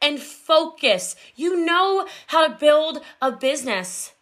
and 0.01 0.19
focus. 0.19 1.15
You 1.35 1.65
know 1.65 2.07
how 2.27 2.47
to 2.47 2.55
build 2.55 3.01
a 3.21 3.31
business. 3.31 4.13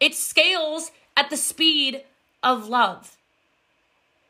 It 0.00 0.14
scales 0.14 0.90
at 1.16 1.30
the 1.30 1.36
speed 1.36 2.02
of 2.42 2.68
love. 2.68 3.16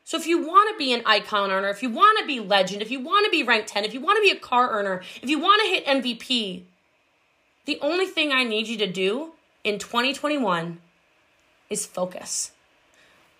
So 0.03 0.17
if 0.17 0.27
you 0.27 0.45
want 0.45 0.69
to 0.71 0.77
be 0.77 0.93
an 0.93 1.03
icon 1.05 1.51
earner, 1.51 1.69
if 1.69 1.81
you 1.81 1.89
want 1.89 2.19
to 2.19 2.25
be 2.25 2.39
legend, 2.39 2.81
if 2.81 2.91
you 2.91 2.99
want 2.99 3.25
to 3.25 3.31
be 3.31 3.43
ranked 3.43 3.69
10, 3.69 3.85
if 3.85 3.93
you 3.93 4.01
want 4.01 4.17
to 4.17 4.21
be 4.21 4.37
a 4.37 4.39
car 4.39 4.69
earner, 4.69 5.01
if 5.21 5.29
you 5.29 5.39
want 5.39 5.61
to 5.61 5.69
hit 5.69 5.85
MVP, 5.85 6.63
the 7.65 7.79
only 7.81 8.05
thing 8.05 8.31
I 8.31 8.43
need 8.43 8.67
you 8.67 8.77
to 8.77 8.87
do 8.87 9.33
in 9.63 9.79
2021 9.79 10.79
is 11.69 11.85
focus. 11.85 12.51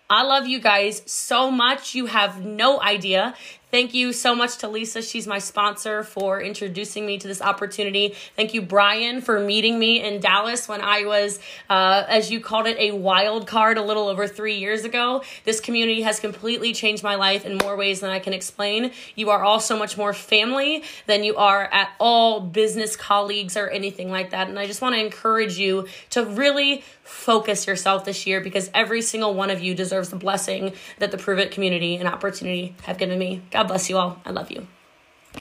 I 0.08 0.22
love 0.22 0.46
you 0.46 0.60
guys 0.60 1.02
so 1.06 1.50
much. 1.50 1.94
You 1.94 2.06
have 2.06 2.44
no 2.44 2.80
idea. 2.82 3.34
Thank 3.72 3.94
you 3.94 4.12
so 4.12 4.34
much 4.34 4.58
to 4.58 4.68
Lisa. 4.68 5.00
She's 5.00 5.26
my 5.26 5.38
sponsor 5.38 6.02
for 6.02 6.42
introducing 6.42 7.06
me 7.06 7.16
to 7.16 7.26
this 7.26 7.40
opportunity. 7.40 8.14
Thank 8.36 8.52
you, 8.52 8.60
Brian, 8.60 9.22
for 9.22 9.40
meeting 9.40 9.78
me 9.78 10.04
in 10.04 10.20
Dallas 10.20 10.68
when 10.68 10.82
I 10.82 11.06
was, 11.06 11.38
uh, 11.70 12.04
as 12.06 12.30
you 12.30 12.38
called 12.38 12.66
it, 12.66 12.76
a 12.78 12.90
wild 12.90 13.46
card 13.46 13.78
a 13.78 13.82
little 13.82 14.08
over 14.08 14.28
three 14.28 14.56
years 14.56 14.84
ago. 14.84 15.22
This 15.46 15.58
community 15.58 16.02
has 16.02 16.20
completely 16.20 16.74
changed 16.74 17.02
my 17.02 17.14
life 17.14 17.46
in 17.46 17.56
more 17.56 17.74
ways 17.74 18.00
than 18.00 18.10
I 18.10 18.18
can 18.18 18.34
explain. 18.34 18.92
You 19.14 19.30
are 19.30 19.42
all 19.42 19.58
so 19.58 19.78
much 19.78 19.96
more 19.96 20.12
family 20.12 20.84
than 21.06 21.24
you 21.24 21.36
are 21.36 21.64
at 21.64 21.92
all 21.98 22.40
business 22.40 22.94
colleagues 22.94 23.56
or 23.56 23.70
anything 23.70 24.10
like 24.10 24.32
that. 24.32 24.48
And 24.48 24.58
I 24.58 24.66
just 24.66 24.82
want 24.82 24.96
to 24.96 25.00
encourage 25.00 25.56
you 25.56 25.88
to 26.10 26.26
really 26.26 26.84
focus 27.04 27.66
yourself 27.66 28.04
this 28.04 28.26
year 28.26 28.42
because 28.42 28.70
every 28.74 29.00
single 29.00 29.32
one 29.32 29.48
of 29.48 29.60
you 29.60 29.74
deserves 29.74 30.10
the 30.10 30.16
blessing 30.16 30.74
that 30.98 31.10
the 31.10 31.16
Pruvit 31.16 31.50
community 31.50 31.96
and 31.96 32.06
opportunity 32.06 32.74
have 32.82 32.98
given 32.98 33.18
me. 33.18 33.40
God 33.50 33.61
God 33.62 33.68
bless 33.68 33.88
you 33.88 33.96
all. 33.96 34.20
I 34.26 34.30
love 34.32 34.50
you. 34.50 34.66